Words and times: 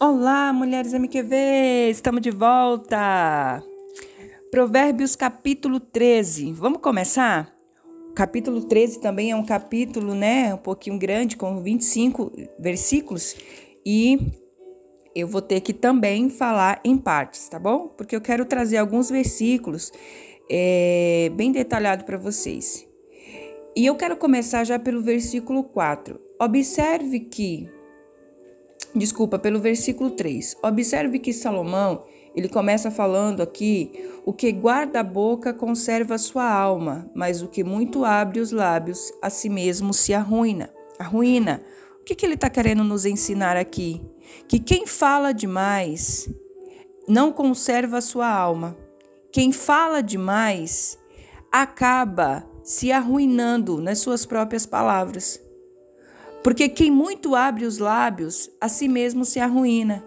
Olá, 0.00 0.52
mulheres 0.52 0.94
MQV! 0.94 1.90
Estamos 1.90 2.22
de 2.22 2.30
volta! 2.30 3.60
Provérbios 4.48 5.16
capítulo 5.16 5.80
13. 5.80 6.52
Vamos 6.52 6.80
começar? 6.80 7.52
Capítulo 8.14 8.62
13 8.62 9.00
também 9.00 9.32
é 9.32 9.36
um 9.36 9.44
capítulo, 9.44 10.14
né, 10.14 10.54
um 10.54 10.58
pouquinho 10.58 10.96
grande, 11.00 11.36
com 11.36 11.60
25 11.60 12.30
versículos, 12.60 13.34
e 13.84 14.20
eu 15.16 15.26
vou 15.26 15.42
ter 15.42 15.60
que 15.62 15.72
também 15.72 16.30
falar 16.30 16.80
em 16.84 16.96
partes, 16.96 17.48
tá 17.48 17.58
bom? 17.58 17.88
Porque 17.88 18.14
eu 18.14 18.20
quero 18.20 18.44
trazer 18.44 18.76
alguns 18.76 19.10
versículos 19.10 19.90
é, 20.48 21.28
bem 21.34 21.50
detalhado 21.50 22.04
para 22.04 22.16
vocês. 22.16 22.86
E 23.74 23.84
eu 23.84 23.96
quero 23.96 24.16
começar 24.16 24.62
já 24.62 24.78
pelo 24.78 25.02
versículo 25.02 25.64
4. 25.64 26.20
Observe 26.40 27.18
que 27.18 27.68
desculpa, 28.98 29.38
pelo 29.38 29.60
versículo 29.60 30.10
3. 30.10 30.56
Observe 30.62 31.18
que 31.18 31.32
Salomão, 31.32 32.04
ele 32.34 32.48
começa 32.48 32.90
falando 32.90 33.40
aqui: 33.40 33.92
o 34.24 34.32
que 34.32 34.52
guarda 34.52 35.00
a 35.00 35.04
boca 35.04 35.54
conserva 35.54 36.16
a 36.16 36.18
sua 36.18 36.50
alma, 36.50 37.10
mas 37.14 37.42
o 37.42 37.48
que 37.48 37.64
muito 37.64 38.04
abre 38.04 38.40
os 38.40 38.52
lábios 38.52 39.12
a 39.22 39.30
si 39.30 39.48
mesmo 39.48 39.94
se 39.94 40.12
arruina. 40.12 40.70
Arruina. 40.98 41.62
O 42.00 42.04
que, 42.04 42.14
que 42.14 42.26
ele 42.26 42.34
está 42.34 42.50
querendo 42.50 42.82
nos 42.84 43.04
ensinar 43.04 43.56
aqui? 43.56 44.02
Que 44.46 44.58
quem 44.58 44.86
fala 44.86 45.32
demais 45.32 46.28
não 47.06 47.32
conserva 47.32 47.98
a 47.98 48.02
sua 48.02 48.28
alma. 48.28 48.76
Quem 49.32 49.52
fala 49.52 50.02
demais 50.02 50.98
acaba 51.50 52.46
se 52.62 52.92
arruinando 52.92 53.80
nas 53.80 53.98
suas 53.98 54.26
próprias 54.26 54.66
palavras. 54.66 55.40
Porque 56.42 56.68
quem 56.68 56.90
muito 56.90 57.34
abre 57.34 57.64
os 57.64 57.78
lábios, 57.78 58.48
a 58.60 58.68
si 58.68 58.88
mesmo 58.88 59.24
se 59.24 59.40
arruína. 59.40 60.04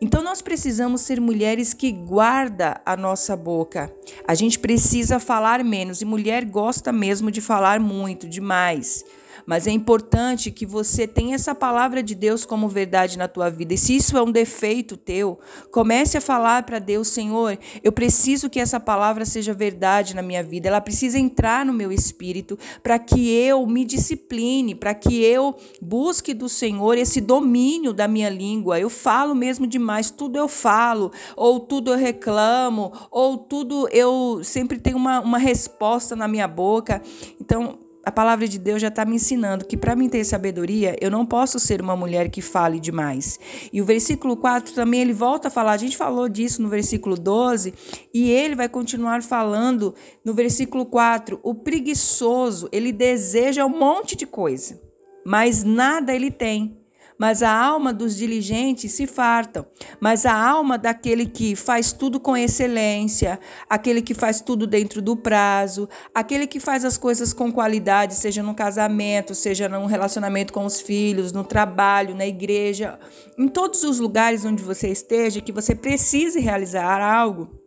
Então 0.00 0.22
nós 0.22 0.40
precisamos 0.40 1.02
ser 1.02 1.20
mulheres 1.20 1.74
que 1.74 1.92
guarda 1.92 2.80
a 2.84 2.96
nossa 2.96 3.36
boca. 3.36 3.92
A 4.26 4.34
gente 4.34 4.58
precisa 4.58 5.18
falar 5.18 5.62
menos 5.62 6.00
e 6.00 6.04
mulher 6.04 6.44
gosta 6.44 6.92
mesmo 6.92 7.30
de 7.30 7.40
falar 7.40 7.78
muito, 7.80 8.28
demais. 8.28 9.04
Mas 9.46 9.66
é 9.66 9.70
importante 9.70 10.50
que 10.50 10.64
você 10.64 11.06
tenha 11.06 11.34
essa 11.34 11.54
palavra 11.54 12.02
de 12.02 12.14
Deus 12.14 12.44
como 12.44 12.68
verdade 12.68 13.18
na 13.18 13.28
tua 13.28 13.50
vida. 13.50 13.74
E 13.74 13.78
se 13.78 13.96
isso 13.96 14.16
é 14.16 14.22
um 14.22 14.32
defeito 14.32 14.96
teu, 14.96 15.38
comece 15.70 16.16
a 16.16 16.20
falar 16.20 16.62
para 16.62 16.78
Deus, 16.78 17.08
Senhor, 17.08 17.58
eu 17.82 17.92
preciso 17.92 18.48
que 18.48 18.58
essa 18.58 18.80
palavra 18.80 19.24
seja 19.24 19.52
verdade 19.52 20.14
na 20.14 20.22
minha 20.22 20.42
vida. 20.42 20.68
Ela 20.68 20.80
precisa 20.80 21.18
entrar 21.18 21.64
no 21.64 21.72
meu 21.72 21.92
espírito 21.92 22.58
para 22.82 22.98
que 22.98 23.30
eu 23.30 23.66
me 23.66 23.84
discipline, 23.84 24.74
para 24.74 24.94
que 24.94 25.22
eu 25.22 25.54
busque 25.80 26.32
do 26.32 26.48
Senhor 26.48 26.96
esse 26.96 27.20
domínio 27.20 27.92
da 27.92 28.08
minha 28.08 28.30
língua. 28.30 28.80
Eu 28.80 28.88
falo 28.88 29.34
mesmo 29.34 29.66
demais, 29.66 30.10
tudo 30.10 30.38
eu 30.38 30.48
falo, 30.48 31.12
ou 31.36 31.60
tudo 31.60 31.92
eu 31.92 31.98
reclamo, 31.98 32.92
ou 33.10 33.36
tudo 33.36 33.88
eu 33.90 34.40
sempre 34.42 34.78
tenho 34.78 34.96
uma, 34.96 35.20
uma 35.20 35.38
resposta 35.38 36.16
na 36.16 36.26
minha 36.26 36.48
boca. 36.48 37.02
Então, 37.40 37.78
a 38.04 38.12
palavra 38.12 38.46
de 38.46 38.58
Deus 38.58 38.80
já 38.80 38.88
está 38.88 39.04
me 39.04 39.16
ensinando 39.16 39.64
que 39.64 39.76
para 39.76 39.96
mim 39.96 40.08
ter 40.08 40.24
sabedoria, 40.24 40.96
eu 41.00 41.10
não 41.10 41.24
posso 41.24 41.58
ser 41.58 41.80
uma 41.80 41.96
mulher 41.96 42.28
que 42.28 42.42
fale 42.42 42.78
demais. 42.78 43.38
E 43.72 43.80
o 43.80 43.84
versículo 43.84 44.36
4 44.36 44.74
também 44.74 45.00
ele 45.00 45.12
volta 45.12 45.48
a 45.48 45.50
falar, 45.50 45.72
a 45.72 45.76
gente 45.76 45.96
falou 45.96 46.28
disso 46.28 46.62
no 46.62 46.68
versículo 46.68 47.16
12, 47.16 47.74
e 48.12 48.30
ele 48.30 48.54
vai 48.54 48.68
continuar 48.68 49.22
falando 49.22 49.94
no 50.24 50.34
versículo 50.34 50.86
4, 50.86 51.40
o 51.42 51.54
preguiçoso, 51.54 52.68
ele 52.70 52.92
deseja 52.92 53.64
um 53.64 53.78
monte 53.78 54.16
de 54.16 54.26
coisa, 54.26 54.80
mas 55.24 55.64
nada 55.64 56.14
ele 56.14 56.30
tem 56.30 56.83
mas 57.18 57.42
a 57.42 57.50
alma 57.50 57.92
dos 57.92 58.16
diligentes 58.16 58.92
se 58.92 59.06
fartam. 59.06 59.66
Mas 60.00 60.26
a 60.26 60.34
alma 60.34 60.76
daquele 60.76 61.26
que 61.26 61.54
faz 61.54 61.92
tudo 61.92 62.18
com 62.18 62.36
excelência, 62.36 63.38
aquele 63.68 64.02
que 64.02 64.14
faz 64.14 64.40
tudo 64.40 64.66
dentro 64.66 65.00
do 65.00 65.16
prazo, 65.16 65.88
aquele 66.14 66.46
que 66.46 66.60
faz 66.60 66.84
as 66.84 66.98
coisas 66.98 67.32
com 67.32 67.52
qualidade, 67.52 68.14
seja 68.14 68.42
no 68.42 68.54
casamento, 68.54 69.34
seja 69.34 69.68
no 69.68 69.86
relacionamento 69.86 70.52
com 70.52 70.64
os 70.64 70.80
filhos, 70.80 71.32
no 71.32 71.44
trabalho, 71.44 72.14
na 72.14 72.26
igreja, 72.26 72.98
em 73.38 73.48
todos 73.48 73.82
os 73.84 73.98
lugares 73.98 74.44
onde 74.44 74.62
você 74.62 74.88
esteja, 74.88 75.40
que 75.40 75.52
você 75.52 75.74
precise 75.74 76.40
realizar 76.40 77.00
algo 77.00 77.63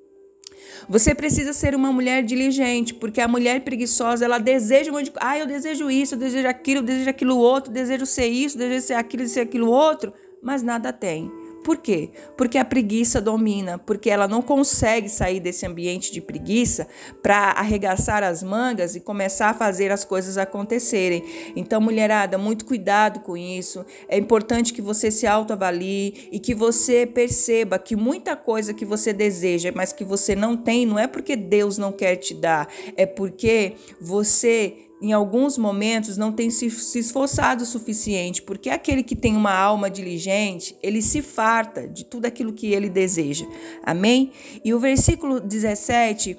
você 0.88 1.13
precisa 1.13 1.53
ser 1.53 1.75
uma 1.75 1.91
mulher 1.91 2.23
diligente, 2.23 2.93
porque 2.93 3.21
a 3.21 3.27
mulher 3.27 3.61
preguiçosa, 3.61 4.25
ela 4.25 4.38
deseja 4.38 4.91
um 4.91 4.95
monte 4.95 5.05
de 5.05 5.13
Ah, 5.19 5.38
eu 5.38 5.45
desejo 5.45 5.89
isso, 5.89 6.15
eu 6.15 6.19
desejo 6.19 6.47
aquilo, 6.47 6.79
eu 6.79 6.83
desejo 6.83 7.09
aquilo 7.09 7.38
outro, 7.38 7.71
desejo 7.71 8.05
ser 8.05 8.27
isso, 8.27 8.57
desejo 8.57 8.88
ser 8.88 8.93
aquilo, 8.93 9.27
ser 9.27 9.41
aquilo 9.41 9.69
outro, 9.69 10.13
mas 10.41 10.63
nada 10.63 10.91
tem. 10.93 11.31
Por 11.63 11.78
quê? 11.78 12.09
Porque 12.38 12.57
a 12.57 12.63
preguiça 12.63 13.19
domina, 13.19 13.78
porque 13.78 14.09
ela 14.09 14.28
não 14.28 14.41
consegue 14.41 15.09
sair 15.09 15.40
desse 15.40 15.66
ambiente 15.66 16.12
de 16.12 16.22
preguiça 16.22 16.88
para 17.22 17.51
arregaçar 17.51 18.23
as 18.23 18.41
mangas 18.41 18.95
e 18.95 19.01
começar 19.01 19.50
a 19.50 19.53
fazer 19.53 19.91
as 19.91 20.06
coisas 20.06 20.38
acontecerem. 20.38 21.23
Então, 21.56 21.81
mulherada, 21.81 22.38
muito 22.38 22.66
cuidado 22.66 23.19
com 23.19 23.35
isso. 23.35 23.85
É 24.07 24.18
importante 24.18 24.73
que 24.73 24.81
você 24.81 25.12
se 25.12 25.28
autoavalie 25.28 26.29
e 26.31 26.40
que 26.40 26.56
você 26.56 27.06
perceba 27.06 27.78
que 27.78 27.95
muita 27.95 28.35
coisa 28.35 28.74
que 28.74 28.85
você 28.85 29.12
deseja, 29.12 29.72
mas 29.75 29.91
que 29.91 30.06
você 30.06 30.35
não 30.35 30.56
tem, 30.56 30.85
não 30.85 30.97
é 30.97 31.07
porque 31.07 31.35
Deus 31.35 31.78
não 31.78 31.91
quer 31.91 32.16
te 32.16 32.34
dar, 32.34 32.68
é 32.95 33.06
porque 33.06 33.75
você 34.00 34.87
em 35.02 35.13
alguns 35.13 35.58
momentos 35.58 36.18
não 36.18 36.31
tem 36.31 36.50
se, 36.50 36.66
esforçado 36.66 37.63
o 37.63 37.66
suficiente, 37.66 38.41
porque 38.41 38.69
aquele 38.69 39.03
que 39.03 39.16
tem 39.16 39.35
uma 39.35 39.53
alma 39.53 39.90
diligente, 39.90 40.75
ele 40.81 41.02
se 41.02 41.22
farta 41.22 41.88
de 41.88 42.03
tudo 42.03 42.25
aquilo 42.25 42.53
que 42.53 42.74
ele 42.74 42.90
deseja. 42.90 43.46
Amém? 43.84 44.31
E 44.66 44.74
o 44.74 44.80
versículo 44.80 45.40
17, 45.40 46.38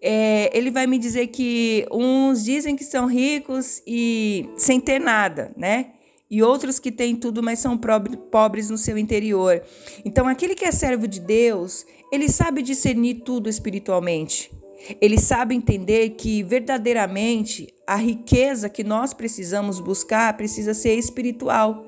é, 0.00 0.50
ele 0.56 0.70
vai 0.70 0.86
me 0.86 0.98
dizer 0.98 1.26
que 1.28 1.86
uns 1.90 2.44
dizem 2.44 2.76
que 2.76 2.84
são 2.84 3.06
ricos 3.06 3.82
e 3.86 4.48
sem 4.56 4.80
ter 4.80 4.98
nada, 4.98 5.52
né? 5.56 5.92
E 6.30 6.42
outros 6.42 6.78
que 6.78 6.92
têm 6.92 7.16
tudo, 7.16 7.42
mas 7.42 7.58
são 7.58 7.78
pobres 7.78 8.68
no 8.68 8.76
seu 8.76 8.98
interior. 8.98 9.62
Então, 10.04 10.28
aquele 10.28 10.54
que 10.54 10.64
é 10.64 10.70
servo 10.70 11.08
de 11.08 11.20
Deus, 11.20 11.86
ele 12.12 12.28
sabe 12.28 12.60
discernir 12.60 13.22
tudo 13.24 13.48
espiritualmente. 13.48 14.50
Ele 15.00 15.18
sabe 15.18 15.54
entender 15.54 16.10
que 16.10 16.42
verdadeiramente 16.42 17.74
a 17.88 17.96
riqueza 17.96 18.68
que 18.68 18.84
nós 18.84 19.14
precisamos 19.14 19.80
buscar 19.80 20.36
precisa 20.36 20.74
ser 20.74 20.96
espiritual. 20.96 21.86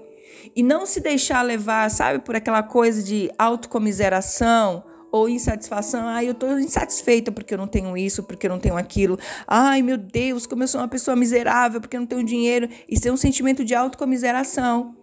E 0.56 0.62
não 0.62 0.86
se 0.86 0.98
deixar 0.98 1.42
levar, 1.42 1.90
sabe, 1.90 2.20
por 2.20 2.34
aquela 2.34 2.62
coisa 2.62 3.02
de 3.02 3.30
autocomiseração 3.38 4.82
ou 5.12 5.28
insatisfação. 5.28 6.08
Ai, 6.08 6.26
eu 6.26 6.32
estou 6.32 6.58
insatisfeita 6.58 7.30
porque 7.30 7.52
eu 7.52 7.58
não 7.58 7.66
tenho 7.66 7.94
isso, 7.98 8.22
porque 8.22 8.46
eu 8.46 8.50
não 8.50 8.58
tenho 8.58 8.78
aquilo. 8.78 9.18
Ai, 9.46 9.82
meu 9.82 9.98
Deus, 9.98 10.46
como 10.46 10.62
eu 10.62 10.68
sou 10.68 10.80
uma 10.80 10.88
pessoa 10.88 11.14
miserável 11.14 11.82
porque 11.82 11.96
eu 11.96 12.00
não 12.00 12.06
tenho 12.06 12.24
dinheiro. 12.24 12.66
Isso 12.88 13.06
é 13.06 13.12
um 13.12 13.16
sentimento 13.18 13.62
de 13.62 13.74
autocomiseração 13.74 14.96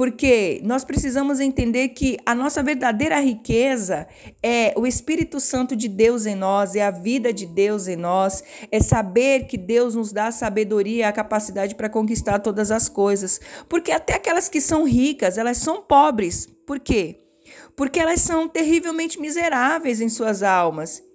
porque 0.00 0.62
nós 0.64 0.82
precisamos 0.82 1.40
entender 1.40 1.90
que 1.90 2.16
a 2.24 2.34
nossa 2.34 2.62
verdadeira 2.62 3.20
riqueza 3.20 4.08
é 4.42 4.72
o 4.74 4.86
Espírito 4.86 5.38
Santo 5.38 5.76
de 5.76 5.88
Deus 5.88 6.24
em 6.24 6.34
nós, 6.34 6.74
é 6.74 6.82
a 6.82 6.90
vida 6.90 7.34
de 7.34 7.44
Deus 7.44 7.86
em 7.86 7.96
nós, 7.96 8.42
é 8.72 8.80
saber 8.80 9.46
que 9.46 9.58
Deus 9.58 9.94
nos 9.94 10.10
dá 10.10 10.28
a 10.28 10.32
sabedoria, 10.32 11.06
a 11.06 11.12
capacidade 11.12 11.74
para 11.74 11.90
conquistar 11.90 12.38
todas 12.38 12.70
as 12.70 12.88
coisas. 12.88 13.42
Porque 13.68 13.92
até 13.92 14.14
aquelas 14.14 14.48
que 14.48 14.58
são 14.58 14.86
ricas, 14.86 15.36
elas 15.36 15.58
são 15.58 15.82
pobres. 15.82 16.46
Por 16.66 16.80
quê? 16.80 17.20
Porque 17.76 18.00
elas 18.00 18.22
são 18.22 18.48
terrivelmente 18.48 19.20
miseráveis 19.20 20.00
em 20.00 20.08
suas 20.08 20.42
almas. 20.42 21.09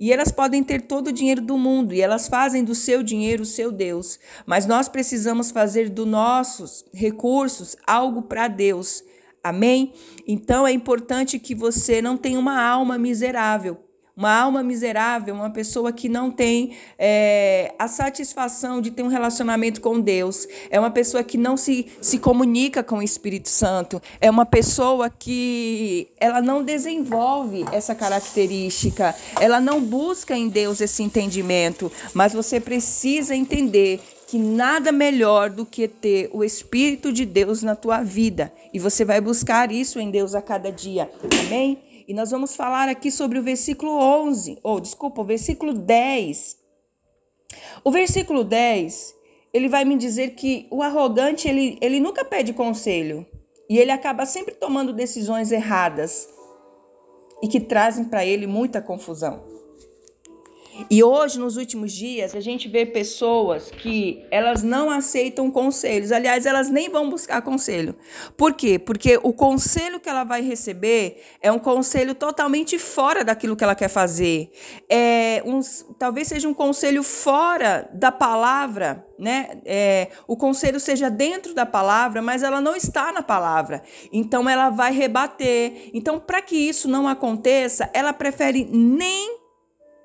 E 0.00 0.12
elas 0.12 0.30
podem 0.30 0.62
ter 0.62 0.82
todo 0.82 1.08
o 1.08 1.12
dinheiro 1.12 1.40
do 1.40 1.58
mundo 1.58 1.92
e 1.92 2.00
elas 2.00 2.28
fazem 2.28 2.62
do 2.62 2.74
seu 2.74 3.02
dinheiro 3.02 3.42
o 3.42 3.46
seu 3.46 3.72
Deus. 3.72 4.18
Mas 4.46 4.66
nós 4.66 4.88
precisamos 4.88 5.50
fazer 5.50 5.88
dos 5.88 6.06
nossos 6.06 6.84
recursos 6.92 7.76
algo 7.86 8.22
para 8.22 8.46
Deus. 8.46 9.02
Amém? 9.42 9.92
Então 10.26 10.66
é 10.66 10.72
importante 10.72 11.38
que 11.38 11.54
você 11.54 12.00
não 12.02 12.16
tenha 12.16 12.38
uma 12.38 12.62
alma 12.62 12.98
miserável. 12.98 13.87
Uma 14.18 14.36
alma 14.36 14.64
miserável, 14.64 15.32
uma 15.32 15.48
pessoa 15.48 15.92
que 15.92 16.08
não 16.08 16.28
tem 16.28 16.72
é, 16.98 17.72
a 17.78 17.86
satisfação 17.86 18.80
de 18.80 18.90
ter 18.90 19.04
um 19.04 19.06
relacionamento 19.06 19.80
com 19.80 20.00
Deus. 20.00 20.44
É 20.70 20.80
uma 20.80 20.90
pessoa 20.90 21.22
que 21.22 21.38
não 21.38 21.56
se, 21.56 21.86
se 22.00 22.18
comunica 22.18 22.82
com 22.82 22.98
o 22.98 23.02
Espírito 23.02 23.48
Santo. 23.48 24.02
É 24.20 24.28
uma 24.28 24.44
pessoa 24.44 25.08
que 25.08 26.08
ela 26.18 26.42
não 26.42 26.64
desenvolve 26.64 27.64
essa 27.70 27.94
característica. 27.94 29.14
Ela 29.40 29.60
não 29.60 29.80
busca 29.80 30.36
em 30.36 30.48
Deus 30.48 30.80
esse 30.80 31.00
entendimento. 31.00 31.88
Mas 32.12 32.32
você 32.32 32.58
precisa 32.58 33.36
entender 33.36 34.00
que 34.26 34.36
nada 34.36 34.90
melhor 34.90 35.48
do 35.48 35.64
que 35.64 35.86
ter 35.86 36.28
o 36.32 36.42
Espírito 36.42 37.12
de 37.12 37.24
Deus 37.24 37.62
na 37.62 37.76
tua 37.76 38.02
vida. 38.02 38.52
E 38.74 38.80
você 38.80 39.04
vai 39.04 39.20
buscar 39.20 39.70
isso 39.70 40.00
em 40.00 40.10
Deus 40.10 40.34
a 40.34 40.42
cada 40.42 40.72
dia. 40.72 41.08
Amém? 41.46 41.78
E 42.08 42.14
nós 42.14 42.30
vamos 42.30 42.56
falar 42.56 42.88
aqui 42.88 43.10
sobre 43.10 43.38
o 43.38 43.42
versículo 43.42 43.92
11, 43.92 44.58
ou 44.62 44.80
desculpa, 44.80 45.20
o 45.20 45.24
versículo 45.24 45.74
10. 45.74 46.56
O 47.84 47.90
versículo 47.90 48.42
10, 48.42 49.14
ele 49.52 49.68
vai 49.68 49.84
me 49.84 49.94
dizer 49.94 50.30
que 50.30 50.66
o 50.70 50.82
arrogante, 50.82 51.46
ele, 51.46 51.76
ele 51.82 52.00
nunca 52.00 52.24
pede 52.24 52.54
conselho. 52.54 53.26
E 53.68 53.76
ele 53.76 53.90
acaba 53.90 54.24
sempre 54.24 54.54
tomando 54.54 54.94
decisões 54.94 55.52
erradas 55.52 56.26
e 57.42 57.46
que 57.46 57.60
trazem 57.60 58.06
para 58.06 58.24
ele 58.24 58.46
muita 58.46 58.80
confusão. 58.80 59.57
E 60.88 61.02
hoje, 61.02 61.38
nos 61.40 61.56
últimos 61.56 61.92
dias, 61.92 62.36
a 62.36 62.40
gente 62.40 62.68
vê 62.68 62.86
pessoas 62.86 63.70
que 63.70 64.24
elas 64.30 64.62
não 64.62 64.90
aceitam 64.90 65.50
conselhos. 65.50 66.12
Aliás, 66.12 66.46
elas 66.46 66.70
nem 66.70 66.88
vão 66.88 67.10
buscar 67.10 67.42
conselho. 67.42 67.96
Por 68.36 68.54
quê? 68.54 68.78
Porque 68.78 69.18
o 69.22 69.32
conselho 69.32 69.98
que 69.98 70.08
ela 70.08 70.22
vai 70.22 70.40
receber 70.40 71.20
é 71.40 71.50
um 71.50 71.58
conselho 71.58 72.14
totalmente 72.14 72.78
fora 72.78 73.24
daquilo 73.24 73.56
que 73.56 73.64
ela 73.64 73.74
quer 73.74 73.88
fazer. 73.88 74.52
É 74.88 75.42
um, 75.44 75.60
talvez 75.98 76.28
seja 76.28 76.48
um 76.48 76.54
conselho 76.54 77.02
fora 77.02 77.88
da 77.92 78.12
palavra, 78.12 79.04
né? 79.18 79.58
É, 79.64 80.08
o 80.28 80.36
conselho 80.36 80.78
seja 80.78 81.10
dentro 81.10 81.54
da 81.54 81.66
palavra, 81.66 82.22
mas 82.22 82.42
ela 82.44 82.60
não 82.60 82.76
está 82.76 83.10
na 83.10 83.22
palavra. 83.22 83.82
Então, 84.12 84.48
ela 84.48 84.70
vai 84.70 84.92
rebater. 84.92 85.90
Então, 85.92 86.20
para 86.20 86.40
que 86.40 86.56
isso 86.56 86.88
não 86.88 87.08
aconteça, 87.08 87.90
ela 87.92 88.12
prefere 88.12 88.64
nem 88.70 89.47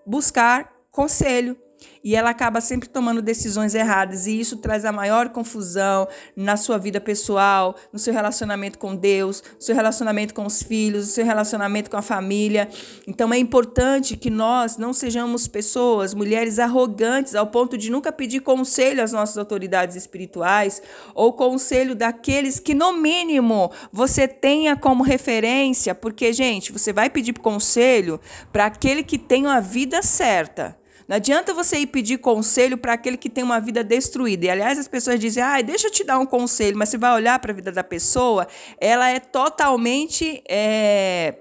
buscar 0.05 0.71
conselho. 0.91 1.57
E 2.03 2.15
ela 2.15 2.30
acaba 2.30 2.59
sempre 2.59 2.89
tomando 2.89 3.21
decisões 3.21 3.74
erradas, 3.74 4.27
e 4.27 4.39
isso 4.39 4.57
traz 4.57 4.83
a 4.85 4.91
maior 4.91 5.30
confusão 5.30 6.07
na 6.35 6.57
sua 6.57 6.77
vida 6.77 7.00
pessoal, 7.00 7.75
no 7.91 8.00
seu 8.00 8.13
relacionamento 8.13 8.77
com 8.77 8.95
Deus, 8.95 9.41
no 9.56 9.62
seu 9.62 9.75
relacionamento 9.75 10.33
com 10.33 10.45
os 10.45 10.62
filhos, 10.62 11.07
no 11.07 11.12
seu 11.12 11.25
relacionamento 11.25 11.89
com 11.89 11.97
a 11.97 12.01
família. 12.01 12.68
Então 13.07 13.33
é 13.33 13.38
importante 13.38 14.18
que 14.18 14.30
nós 14.30 14.77
não 14.77 14.94
sejamos 14.94 15.47
pessoas, 15.47 16.13
mulheres 16.13 16.59
arrogantes, 16.59 17.35
ao 17.35 17.47
ponto 17.47 17.77
de 17.77 17.89
nunca 17.89 18.12
pedir 18.12 18.41
conselho 18.41 19.01
às 19.03 19.12
nossas 19.12 19.38
autoridades 19.38 19.95
espirituais, 19.95 20.81
ou 21.15 21.33
conselho 21.33 21.95
daqueles 21.95 22.59
que, 22.59 22.74
no 22.74 22.94
mínimo, 22.94 23.71
você 23.91 24.27
tenha 24.27 24.75
como 24.75 25.03
referência, 25.03 25.95
porque, 25.95 26.33
gente, 26.33 26.71
você 26.71 26.91
vai 26.91 27.09
pedir 27.09 27.33
conselho 27.33 28.19
para 28.51 28.65
aquele 28.65 29.03
que 29.03 29.18
tem 29.18 29.47
a 29.47 29.59
vida 29.59 30.01
certa. 30.01 30.82
Não 31.07 31.17
adianta 31.17 31.53
você 31.53 31.77
ir 31.79 31.88
pedir 31.88 32.17
conselho 32.17 32.77
para 32.77 32.94
aquele 32.94 33.17
que 33.17 33.29
tem 33.29 33.44
uma 33.44 33.59
vida 33.59 33.83
destruída. 33.83 34.45
E 34.45 34.50
aliás, 34.50 34.79
as 34.79 34.88
pessoas 34.88 35.19
dizem: 35.19 35.44
ah, 35.44 35.61
deixa 35.61 35.88
eu 35.88 35.91
te 35.91 36.03
dar 36.03 36.19
um 36.19 36.25
conselho, 36.25 36.77
mas 36.77 36.89
você 36.89 36.97
vai 36.97 37.13
olhar 37.13 37.39
para 37.39 37.51
a 37.51 37.55
vida 37.55 37.71
da 37.71 37.83
pessoa, 37.83 38.47
ela 38.79 39.09
é 39.09 39.19
totalmente 39.19 40.41
é, 40.47 41.35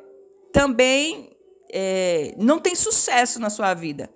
também 0.52 1.30
é, 1.72 2.34
não 2.36 2.58
tem 2.58 2.74
sucesso 2.74 3.40
na 3.40 3.48
sua 3.48 3.72
vida. 3.72 4.10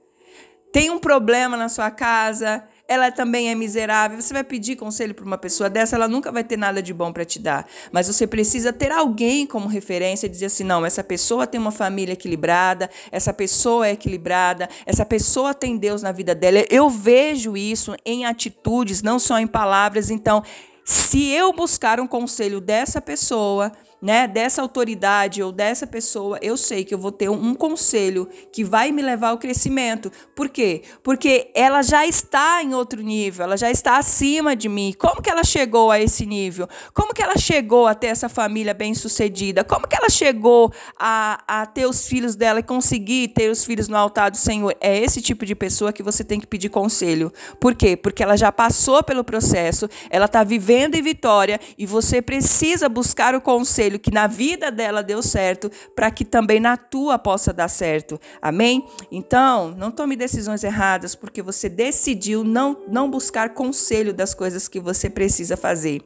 Tem 0.72 0.90
um 0.90 0.98
problema 0.98 1.56
na 1.56 1.70
sua 1.70 1.90
casa, 1.90 2.68
ela 2.88 3.10
também 3.10 3.50
é 3.50 3.54
miserável. 3.54 4.20
Você 4.20 4.32
vai 4.32 4.44
pedir 4.44 4.76
conselho 4.76 5.14
para 5.14 5.24
uma 5.24 5.38
pessoa 5.38 5.68
dessa, 5.68 5.96
ela 5.96 6.08
nunca 6.08 6.30
vai 6.30 6.44
ter 6.44 6.56
nada 6.56 6.82
de 6.82 6.92
bom 6.92 7.12
para 7.12 7.24
te 7.24 7.38
dar. 7.38 7.66
Mas 7.90 8.06
você 8.06 8.26
precisa 8.26 8.72
ter 8.72 8.92
alguém 8.92 9.46
como 9.46 9.68
referência 9.68 10.26
e 10.26 10.30
dizer 10.30 10.46
assim: 10.46 10.64
não, 10.64 10.84
essa 10.84 11.02
pessoa 11.02 11.46
tem 11.46 11.60
uma 11.60 11.72
família 11.72 12.12
equilibrada, 12.12 12.88
essa 13.10 13.32
pessoa 13.32 13.88
é 13.88 13.92
equilibrada, 13.92 14.68
essa 14.84 15.04
pessoa 15.04 15.52
tem 15.52 15.76
Deus 15.76 16.02
na 16.02 16.12
vida 16.12 16.34
dela. 16.34 16.64
Eu 16.70 16.88
vejo 16.88 17.56
isso 17.56 17.94
em 18.04 18.24
atitudes, 18.24 19.02
não 19.02 19.18
só 19.18 19.38
em 19.38 19.46
palavras. 19.46 20.10
Então, 20.10 20.42
se 20.84 21.28
eu 21.30 21.52
buscar 21.52 21.98
um 21.98 22.06
conselho 22.06 22.60
dessa 22.60 23.00
pessoa, 23.00 23.72
né, 24.00 24.28
dessa 24.28 24.62
autoridade 24.62 25.42
ou 25.42 25.50
dessa 25.50 25.86
pessoa, 25.86 26.38
eu 26.42 26.56
sei 26.56 26.84
que 26.84 26.94
eu 26.94 26.98
vou 26.98 27.12
ter 27.12 27.28
um, 27.28 27.54
conselho 27.54 28.28
que 28.52 28.62
vai 28.62 28.92
me 28.92 29.00
levar 29.00 29.30
ao 29.30 29.38
crescimento. 29.38 30.12
Por 30.34 30.48
quê? 30.48 30.82
Porque 31.02 31.50
ela 31.54 31.82
já 31.82 32.06
está 32.06 32.62
em 32.62 32.74
outro 32.74 33.02
nível, 33.02 33.44
ela 33.44 33.56
já 33.56 33.70
está 33.70 33.96
acima 33.96 34.54
de 34.54 34.68
mim. 34.68 34.94
Como 34.98 35.22
que 35.22 35.30
ela 35.30 35.42
chegou 35.42 35.90
a 35.90 35.98
esse 35.98 36.26
nível? 36.26 36.68
Como 36.92 37.14
que 37.14 37.22
ela 37.22 37.36
chegou 37.38 37.86
a 37.86 37.94
ter 37.94 38.08
essa 38.08 38.28
família 38.28 38.74
bem-sucedida? 38.74 39.64
Como 39.64 39.88
que 39.88 39.96
ela 39.96 40.10
chegou 40.10 40.72
a, 40.98 41.42
a 41.46 41.66
ter 41.66 41.86
os 41.86 42.06
filhos 42.06 42.36
dela 42.36 42.60
e 42.60 42.62
conseguir 42.62 43.28
ter 43.28 43.50
os 43.50 43.64
filhos 43.64 43.88
no 43.88 43.96
altar 43.96 44.30
do 44.30 44.36
Senhor? 44.36 44.76
É 44.80 44.98
esse 44.98 45.22
tipo 45.22 45.46
de 45.46 45.54
pessoa 45.54 45.92
que 45.92 46.02
você 46.02 46.22
tem 46.22 46.38
que 46.38 46.46
pedir 46.46 46.68
conselho. 46.68 47.32
Por 47.58 47.74
quê? 47.74 47.96
Porque 47.96 48.22
ela 48.22 48.36
já 48.36 48.52
passou 48.52 49.02
pelo 49.02 49.24
processo, 49.24 49.88
ela 50.10 50.26
está 50.26 50.44
vivendo 50.44 50.94
em 50.94 51.02
vitória 51.02 51.58
e 51.78 51.86
você 51.86 52.20
precisa 52.20 52.88
buscar 52.88 53.34
o 53.34 53.40
conselho 53.40 53.85
conselho 53.86 53.98
que 53.98 54.10
na 54.10 54.26
vida 54.26 54.70
dela 54.70 55.02
deu 55.02 55.22
certo, 55.22 55.70
para 55.94 56.10
que 56.10 56.24
também 56.24 56.58
na 56.58 56.76
tua 56.76 57.18
possa 57.18 57.52
dar 57.52 57.68
certo. 57.68 58.18
Amém? 58.42 58.86
Então, 59.10 59.70
não 59.70 59.90
tome 59.90 60.16
decisões 60.16 60.64
erradas 60.64 61.14
porque 61.14 61.40
você 61.40 61.68
decidiu 61.68 62.42
não, 62.42 62.76
não 62.88 63.08
buscar 63.08 63.54
conselho 63.54 64.12
das 64.12 64.34
coisas 64.34 64.68
que 64.68 64.80
você 64.80 65.08
precisa 65.08 65.56
fazer. 65.56 66.02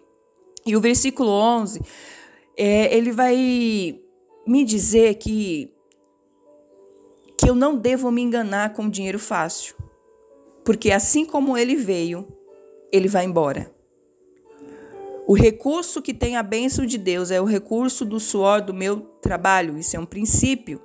E 0.67 0.77
o 0.77 0.81
versículo 0.81 1.31
11, 1.31 1.81
é, 2.57 2.95
ele 2.95 3.13
vai 3.13 3.99
me 4.47 4.65
dizer 4.65 5.15
que, 5.15 5.73
que 7.39 7.49
eu 7.49 7.55
não 7.55 7.77
devo 7.77 8.11
me 8.11 8.21
enganar 8.21 8.75
com 8.75 8.91
dinheiro 8.91 9.19
fácil. 9.19 9.75
Porque 10.65 10.93
assim 10.93 11.25
como 11.25 11.57
ele 11.57 11.75
veio, 11.75 12.29
ele 12.93 13.09
vai 13.09 13.25
embora. 13.25 13.80
O 15.31 15.35
recurso 15.35 16.03
que 16.03 16.13
tem 16.13 16.37
a 16.37 16.43
bênção 16.43 16.85
de 16.85 16.99
Deus 16.99 17.31
é 17.31 17.41
o 17.41 17.45
recurso 17.45 18.05
do 18.05 18.19
suor 18.19 18.61
do 18.61 18.75
meu 18.75 18.99
trabalho. 19.23 19.79
Isso 19.79 19.97
é 19.97 20.01
um 20.01 20.05
princípio 20.05 20.83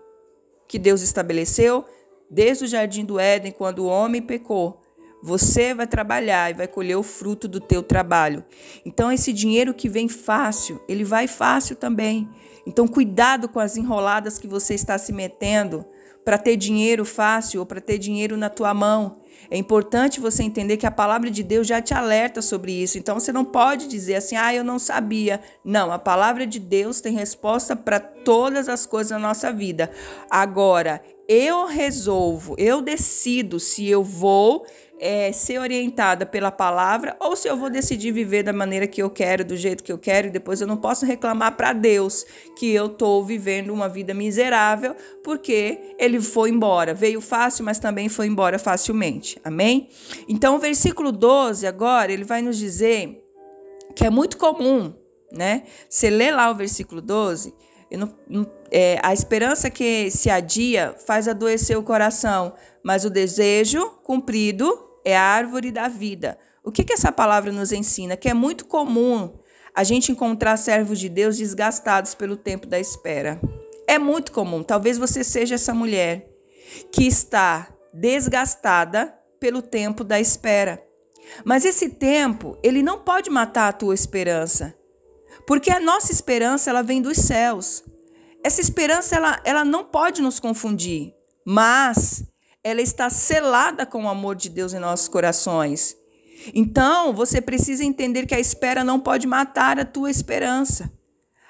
que 0.68 0.78
Deus 0.78 1.02
estabeleceu 1.02 1.84
desde 2.30 2.66
o 2.66 2.68
jardim 2.68 3.04
do 3.04 3.20
Éden, 3.20 3.52
quando 3.52 3.80
o 3.80 3.88
homem 3.88 4.22
pecou. 4.22 4.80
Você 5.24 5.74
vai 5.74 5.88
trabalhar 5.88 6.52
e 6.52 6.54
vai 6.54 6.68
colher 6.68 6.96
o 6.96 7.02
fruto 7.02 7.48
do 7.48 7.60
teu 7.60 7.82
trabalho. 7.82 8.46
Então 8.86 9.12
esse 9.12 9.34
dinheiro 9.34 9.74
que 9.74 9.90
vem 9.90 10.08
fácil, 10.08 10.80
ele 10.88 11.04
vai 11.04 11.28
fácil 11.28 11.76
também. 11.76 12.30
Então 12.68 12.88
cuidado 12.88 13.50
com 13.50 13.60
as 13.60 13.76
enroladas 13.76 14.38
que 14.38 14.48
você 14.48 14.76
está 14.76 14.96
se 15.00 15.12
metendo 15.12 15.84
para 16.24 16.38
ter 16.38 16.56
dinheiro 16.56 17.04
fácil 17.04 17.62
ou 17.62 17.66
para 17.66 17.82
ter 17.82 17.98
dinheiro 17.98 18.38
na 18.38 18.52
tua 18.52 18.76
mão. 18.76 19.18
É 19.50 19.58
importante 19.58 20.20
você 20.20 20.44
entender 20.44 20.78
que 20.78 20.86
a 20.86 20.92
palavra 20.92 21.30
de 21.30 21.44
Deus 21.44 21.68
já 21.68 21.82
te 21.82 21.94
alerta 21.94 22.42
sobre 22.42 22.72
isso. 22.72 22.98
Então 22.98 23.20
você 23.20 23.32
não 23.32 23.46
pode 23.46 23.88
dizer 23.88 24.16
assim, 24.16 24.36
ah, 24.36 24.54
eu 24.54 24.64
não 24.64 24.80
sabia. 24.80 25.40
Não, 25.64 25.92
a 25.92 26.00
palavra 26.00 26.46
de 26.46 26.60
Deus 26.60 27.02
tem 27.02 27.14
resposta 27.14 27.76
para 27.76 28.00
todas 28.00 28.68
as 28.68 28.86
coisas 28.86 29.12
na 29.12 29.20
nossa 29.20 29.52
vida. 29.52 29.92
Agora, 30.30 31.02
eu 31.28 31.66
resolvo, 31.66 32.56
eu 32.58 32.82
decido 32.82 33.60
se 33.60 33.88
eu 33.88 34.04
vou 34.04 34.66
é, 35.00 35.32
ser 35.32 35.60
orientada 35.60 36.26
pela 36.26 36.52
palavra 36.52 37.16
ou 37.20 37.36
se 37.36 37.48
eu 37.48 37.58
vou 37.58 37.70
decidir 37.70 38.12
viver 38.12 38.44
da 38.44 38.54
maneira 38.54 38.88
que 38.88 39.02
eu 39.02 39.10
quero, 39.10 39.44
do 39.44 39.58
jeito 39.58 39.84
que 39.84 39.92
eu 39.92 39.98
quero, 39.98 40.28
e 40.28 40.32
depois 40.32 40.62
eu 40.62 40.68
não 40.68 40.78
posso 40.78 41.06
reclamar 41.06 41.56
para 41.58 41.74
Deus 41.74 42.26
que 42.58 42.72
eu 42.72 42.88
estou 42.88 43.24
vivendo 43.24 43.72
uma 43.72 43.90
vida 43.90 44.14
miserável 44.14 44.96
porque 45.24 45.96
ele 45.98 46.22
foi 46.22 46.50
embora. 46.50 46.94
Veio 46.94 47.20
fácil, 47.20 47.66
mas 47.66 47.80
também 47.80 48.08
foi 48.08 48.28
embora 48.28 48.58
facilmente. 48.58 49.25
Amém? 49.44 49.90
Então, 50.28 50.56
o 50.56 50.60
versículo 50.60 51.12
12 51.12 51.66
agora, 51.66 52.12
ele 52.12 52.24
vai 52.24 52.42
nos 52.42 52.58
dizer 52.58 53.24
que 53.96 54.06
é 54.06 54.10
muito 54.10 54.38
comum, 54.38 54.94
né? 55.32 55.64
Você 55.90 56.10
lê 56.10 56.32
lá 56.32 56.50
o 56.52 56.56
versículo 56.56 57.02
12, 57.02 57.54
não, 57.92 58.14
não, 58.28 58.52
é, 58.72 59.00
a 59.02 59.14
esperança 59.14 59.70
que 59.70 60.10
se 60.12 60.30
adia 60.30 60.96
faz 61.06 61.28
adoecer 61.28 61.78
o 61.78 61.84
coração, 61.84 62.54
mas 62.84 63.06
o 63.06 63.10
desejo 63.10 63.90
cumprido 64.04 64.68
é 65.04 65.16
a 65.16 65.22
árvore 65.22 65.72
da 65.72 65.88
vida. 65.88 66.38
O 66.64 66.72
que, 66.72 66.84
que 66.84 66.94
essa 66.94 67.12
palavra 67.12 67.52
nos 67.52 67.72
ensina? 67.72 68.18
Que 68.18 68.30
é 68.30 68.34
muito 68.34 68.66
comum 68.66 69.38
a 69.74 69.84
gente 69.84 70.12
encontrar 70.12 70.58
servos 70.58 71.00
de 71.00 71.10
Deus 71.10 71.38
desgastados 71.38 72.16
pelo 72.16 72.36
tempo 72.36 72.66
da 72.66 72.80
espera. 72.80 73.40
É 73.88 74.00
muito 74.00 74.32
comum. 74.32 74.64
Talvez 74.64 74.98
você 74.98 75.24
seja 75.24 75.56
essa 75.56 75.74
mulher 75.74 76.28
que 76.92 77.06
está 77.06 77.75
desgastada 77.96 79.18
pelo 79.40 79.62
tempo 79.62 80.04
da 80.04 80.20
espera. 80.20 80.84
Mas 81.44 81.66
esse 81.66 81.90
tempo, 81.90 82.58
ele 82.64 82.84
não 82.84 83.00
pode 83.00 83.30
matar 83.30 83.70
a 83.70 83.74
tua 83.74 83.94
esperança. 83.94 84.76
Porque 85.48 85.72
a 85.72 85.80
nossa 85.80 86.12
esperança, 86.12 86.70
ela 86.70 86.82
vem 86.82 87.02
dos 87.02 87.18
céus. 87.18 87.84
Essa 88.44 88.62
esperança, 88.62 89.16
ela, 89.16 89.42
ela 89.44 89.66
não 89.66 89.84
pode 89.84 90.22
nos 90.22 90.40
confundir, 90.40 91.14
mas 91.46 92.24
ela 92.64 92.82
está 92.82 93.10
selada 93.10 93.86
com 93.86 94.06
o 94.06 94.10
amor 94.10 94.36
de 94.36 94.50
Deus 94.50 94.74
em 94.74 94.80
nossos 94.80 95.08
corações. 95.08 95.96
Então, 96.54 97.14
você 97.14 97.42
precisa 97.42 97.84
entender 97.84 98.26
que 98.26 98.36
a 98.36 98.40
espera 98.40 98.84
não 98.84 99.00
pode 99.00 99.26
matar 99.26 99.80
a 99.80 99.86
tua 99.86 100.12
esperança. 100.12 100.92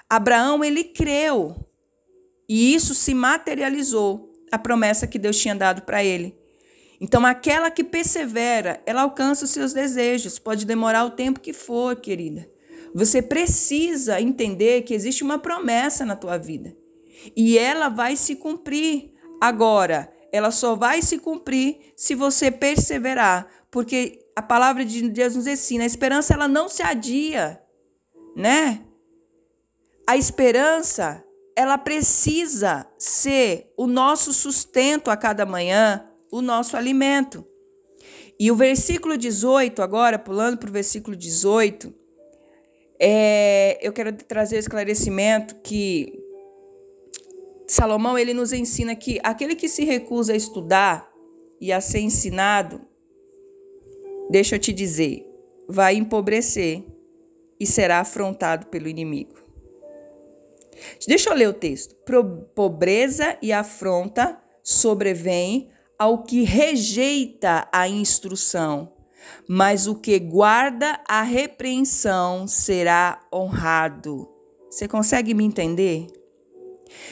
Abraão, 0.10 0.64
ele 0.64 0.84
creu. 0.84 1.56
E 2.48 2.74
isso 2.74 2.94
se 2.94 3.14
materializou, 3.14 4.32
a 4.56 4.60
promessa 4.60 5.08
que 5.08 5.20
Deus 5.20 5.38
tinha 5.38 5.56
dado 5.56 5.84
para 5.84 6.04
ele. 6.04 6.38
Então, 7.00 7.26
aquela 7.26 7.70
que 7.70 7.84
persevera, 7.84 8.82
ela 8.86 9.02
alcança 9.02 9.46
os 9.46 9.52
seus 9.52 9.74
desejos. 9.74 10.40
Pode 10.40 10.66
demorar 10.66 11.06
o 11.06 11.12
tempo 11.12 11.40
que 11.40 11.54
for, 11.54 11.96
querida. 11.96 12.50
Você 12.94 13.22
precisa 13.22 14.22
entender 14.22 14.84
que 14.84 14.94
existe 14.94 15.24
uma 15.24 15.38
promessa 15.38 16.06
na 16.06 16.16
tua 16.16 16.38
vida. 16.38 16.76
E 17.36 17.58
ela 17.58 17.90
vai 17.90 18.16
se 18.16 18.36
cumprir. 18.36 19.14
Agora, 19.42 20.12
ela 20.32 20.52
só 20.52 20.76
vai 20.76 21.02
se 21.02 21.18
cumprir 21.18 21.94
se 21.96 22.16
você 22.16 22.50
perseverar, 22.50 23.48
porque 23.70 24.20
a 24.36 24.42
palavra 24.42 24.86
de 24.86 25.10
Deus 25.10 25.36
nos 25.36 25.48
ensina, 25.48 25.84
a 25.84 25.88
esperança 25.88 26.34
ela 26.34 26.48
não 26.48 26.68
se 26.70 26.82
adia, 26.82 27.62
né? 28.36 28.86
a 30.08 30.16
esperança, 30.16 31.25
ela 31.56 31.78
precisa 31.78 32.86
ser 32.98 33.72
o 33.78 33.88
nosso 33.88 34.34
sustento 34.34 35.10
a 35.10 35.16
cada 35.16 35.46
manhã, 35.46 36.06
o 36.30 36.42
nosso 36.42 36.76
alimento. 36.76 37.46
E 38.38 38.52
o 38.52 38.56
versículo 38.56 39.18
18, 39.18 39.82
agora, 39.82 40.20
pulando 40.20 40.58
para 40.58 40.70
o 40.70 40.74
versículo 40.74 41.16
18, 41.16 41.94
é, 43.00 43.80
eu 43.82 43.94
quero 43.94 44.12
trazer 44.12 44.58
esclarecimento 44.58 45.56
que 45.64 46.22
Salomão 47.66 48.18
ele 48.18 48.34
nos 48.34 48.52
ensina 48.52 48.96
que 48.96 49.20
aquele 49.24 49.56
que 49.56 49.70
se 49.70 49.86
recusa 49.86 50.34
a 50.34 50.36
estudar 50.36 51.10
e 51.62 51.72
a 51.72 51.80
ser 51.80 52.00
ensinado, 52.00 52.82
deixa 54.30 54.56
eu 54.56 54.60
te 54.60 54.74
dizer, 54.74 55.26
vai 55.68 55.96
empobrecer 55.96 56.84
e 57.58 57.66
será 57.66 58.02
afrontado 58.02 58.68
pelo 58.68 58.90
inimigo. 58.90 59.45
Deixa 61.08 61.30
eu 61.30 61.36
ler 61.36 61.50
o 61.50 61.54
texto. 61.54 61.96
Pobreza 62.54 63.38
e 63.42 63.52
afronta 63.52 64.40
sobrevém 64.64 65.70
ao 65.98 66.24
que 66.24 66.44
rejeita 66.44 67.68
a 67.72 67.88
instrução, 67.88 68.92
mas 69.48 69.88
o 69.88 69.96
que 69.96 70.20
guarda 70.20 71.00
a 71.08 71.22
repreensão 71.22 72.48
será 72.48 73.20
honrado. 73.34 74.30
Você 74.70 74.88
consegue 74.88 75.34
me 75.34 75.46
entender? 75.46 76.08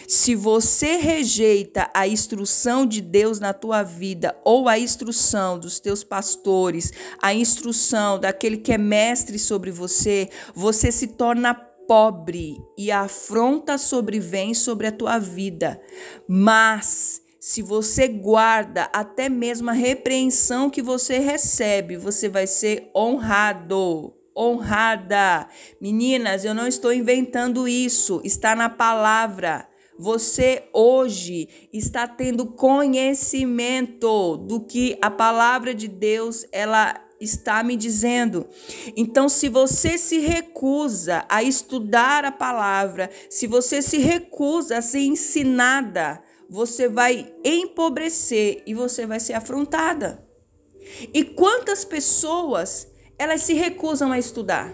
Se 0.08 0.36
você 0.36 0.98
rejeita 0.98 1.90
a 1.94 2.08
instrução 2.08 2.86
de 2.86 3.02
Deus 3.02 3.40
na 3.40 3.54
tua 3.54 3.84
vida, 3.84 4.38
ou 4.44 4.68
a 4.68 4.78
instrução 4.78 5.58
dos 5.58 5.80
teus 5.80 6.04
pastores, 6.04 6.92
a 7.22 7.34
instrução 7.34 8.20
daquele 8.20 8.58
que 8.58 8.74
é 8.74 8.78
mestre 8.78 9.40
sobre 9.40 9.72
você, 9.72 10.30
você 10.54 10.92
se 10.92 11.08
torna 11.08 11.54
pobre 11.88 12.58
e 12.78 12.92
a 12.92 13.02
afronta 13.02 13.78
sobrevém 13.78 14.54
sobre 14.54 14.88
a 14.88 14.92
tua 14.92 15.20
vida. 15.20 15.82
Mas 16.28 17.22
se 17.40 17.62
você 17.62 18.08
guarda 18.08 18.90
até 18.94 19.30
mesmo 19.30 19.70
a 19.70 19.74
repreensão 19.74 20.70
que 20.70 20.82
você 20.82 21.20
recebe, 21.20 21.98
você 21.98 22.30
vai 22.30 22.48
ser 22.48 22.90
honrado 22.96 24.14
honrada. 24.36 25.48
Meninas, 25.80 26.44
eu 26.44 26.54
não 26.54 26.68
estou 26.68 26.92
inventando 26.92 27.68
isso, 27.68 28.22
está 28.24 28.56
na 28.56 28.70
palavra. 28.70 29.68
Você 29.98 30.64
hoje 30.74 31.48
está 31.72 32.08
tendo 32.08 32.48
conhecimento 32.48 34.38
do 34.38 34.60
que 34.60 34.98
a 35.02 35.12
palavra 35.12 35.74
de 35.74 35.88
Deus 35.88 36.46
ela 36.52 37.00
está 37.20 37.64
me 37.64 37.76
dizendo. 37.76 38.48
Então, 38.96 39.30
se 39.30 39.50
você 39.50 39.98
se 39.98 40.20
recusa 40.20 41.26
a 41.30 41.42
estudar 41.44 42.26
a 42.26 42.32
palavra, 42.32 43.10
se 43.30 43.48
você 43.48 43.82
se 43.82 43.98
recusa 43.98 44.78
a 44.78 44.82
ser 44.82 45.02
ensinada, 45.02 46.22
você 46.50 46.88
vai 46.88 47.34
empobrecer 47.44 48.64
e 48.66 48.74
você 48.74 49.06
vai 49.06 49.20
ser 49.20 49.34
afrontada. 49.34 50.28
E 51.14 51.24
quantas 51.24 51.86
pessoas 51.86 52.88
elas 53.18 53.42
se 53.42 53.54
recusam 53.54 54.12
a 54.12 54.20
estudar? 54.20 54.74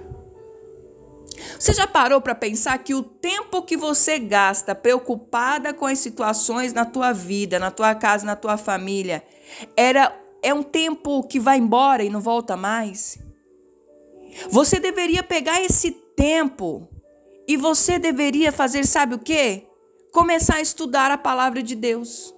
Você 1.58 1.74
já 1.74 1.88
parou 1.88 2.20
para 2.20 2.36
pensar 2.36 2.78
que 2.80 2.94
o 2.94 3.02
tempo 3.02 3.62
que 3.62 3.78
você 3.78 4.20
gasta 4.20 4.76
preocupada 4.76 5.74
com 5.74 5.86
as 5.86 6.00
situações 6.00 6.74
na 6.74 6.86
tua 6.86 7.14
vida, 7.14 7.60
na 7.60 7.72
tua 7.72 7.96
casa, 7.96 8.26
na 8.26 8.36
tua 8.36 8.58
família, 8.58 9.24
era 9.76 10.14
é 10.42 10.54
um 10.54 10.64
tempo 10.64 11.24
que 11.24 11.40
vai 11.40 11.58
embora 11.58 12.04
e 12.04 12.10
não 12.10 12.22
volta 12.22 12.56
mais? 12.56 13.18
Você 14.50 14.80
deveria 14.80 15.24
pegar 15.24 15.62
esse 15.62 15.92
tempo 15.92 16.88
e 17.48 17.58
você 17.58 17.98
deveria 17.98 18.52
fazer, 18.52 18.86
sabe 18.86 19.16
o 19.16 19.20
quê? 19.20 19.68
Começar 20.12 20.56
a 20.56 20.62
estudar 20.62 21.12
a 21.12 21.18
palavra 21.18 21.62
de 21.62 21.76
Deus. 21.76 22.34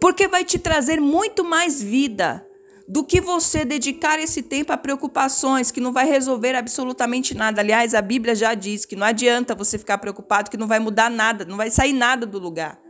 Porque 0.00 0.28
vai 0.28 0.44
te 0.44 0.58
trazer 0.58 1.00
muito 1.00 1.44
mais 1.44 1.82
vida 1.82 2.46
do 2.88 3.04
que 3.04 3.20
você 3.20 3.64
dedicar 3.64 4.18
esse 4.18 4.42
tempo 4.42 4.72
a 4.72 4.76
preocupações 4.76 5.70
que 5.70 5.80
não 5.80 5.92
vai 5.92 6.06
resolver 6.06 6.54
absolutamente 6.54 7.34
nada. 7.34 7.60
Aliás, 7.60 7.94
a 7.94 8.02
Bíblia 8.02 8.34
já 8.34 8.54
diz 8.54 8.84
que 8.84 8.96
não 8.96 9.06
adianta 9.06 9.54
você 9.54 9.78
ficar 9.78 9.98
preocupado 9.98 10.50
que 10.50 10.56
não 10.56 10.66
vai 10.66 10.78
mudar 10.78 11.10
nada, 11.10 11.44
não 11.44 11.56
vai 11.56 11.70
sair 11.70 11.92
nada 11.92 12.26
do 12.26 12.38
lugar. 12.38 12.80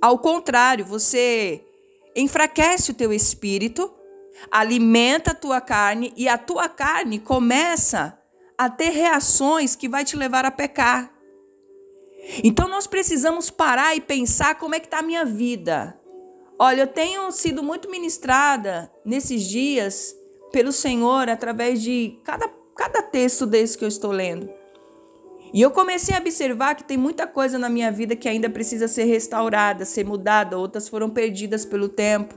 Ao 0.00 0.18
contrário, 0.18 0.84
você 0.84 1.64
enfraquece 2.14 2.90
o 2.90 2.94
teu 2.94 3.12
espírito, 3.12 3.92
alimenta 4.50 5.30
a 5.30 5.34
tua 5.34 5.60
carne 5.60 6.12
e 6.16 6.28
a 6.28 6.38
tua 6.38 6.68
carne 6.68 7.18
começa 7.18 8.18
a 8.56 8.70
ter 8.70 8.90
reações 8.90 9.74
que 9.74 9.88
vai 9.88 10.04
te 10.04 10.16
levar 10.16 10.44
a 10.44 10.50
pecar. 10.50 11.12
Então 12.42 12.68
nós 12.68 12.86
precisamos 12.86 13.50
parar 13.50 13.94
e 13.94 14.00
pensar 14.00 14.54
como 14.56 14.74
é 14.74 14.80
que 14.80 14.86
está 14.86 15.00
a 15.00 15.02
minha 15.02 15.24
vida. 15.24 15.98
Olha, 16.58 16.82
eu 16.82 16.86
tenho 16.86 17.30
sido 17.32 17.62
muito 17.62 17.90
ministrada 17.90 18.90
nesses 19.04 19.42
dias 19.42 20.14
pelo 20.52 20.72
Senhor 20.72 21.28
através 21.28 21.82
de 21.82 22.18
cada, 22.24 22.48
cada 22.76 23.02
texto 23.02 23.44
desse 23.44 23.76
que 23.76 23.84
eu 23.84 23.88
estou 23.88 24.12
lendo. 24.12 24.48
E 25.54 25.62
eu 25.62 25.70
comecei 25.70 26.16
a 26.16 26.18
observar 26.18 26.74
que 26.74 26.82
tem 26.82 26.96
muita 26.96 27.28
coisa 27.28 27.56
na 27.56 27.68
minha 27.68 27.92
vida 27.92 28.16
que 28.16 28.28
ainda 28.28 28.50
precisa 28.50 28.88
ser 28.88 29.04
restaurada, 29.04 29.84
ser 29.84 30.04
mudada, 30.04 30.58
outras 30.58 30.88
foram 30.88 31.08
perdidas 31.08 31.64
pelo 31.64 31.88
tempo. 31.88 32.34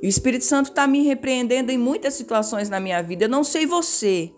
E 0.00 0.06
o 0.06 0.08
Espírito 0.08 0.44
Santo 0.44 0.68
está 0.68 0.86
me 0.86 1.02
repreendendo 1.02 1.72
em 1.72 1.78
muitas 1.78 2.14
situações 2.14 2.70
na 2.70 2.78
minha 2.78 3.02
vida. 3.02 3.24
Eu 3.24 3.28
não 3.28 3.42
sei 3.42 3.66
você, 3.66 4.32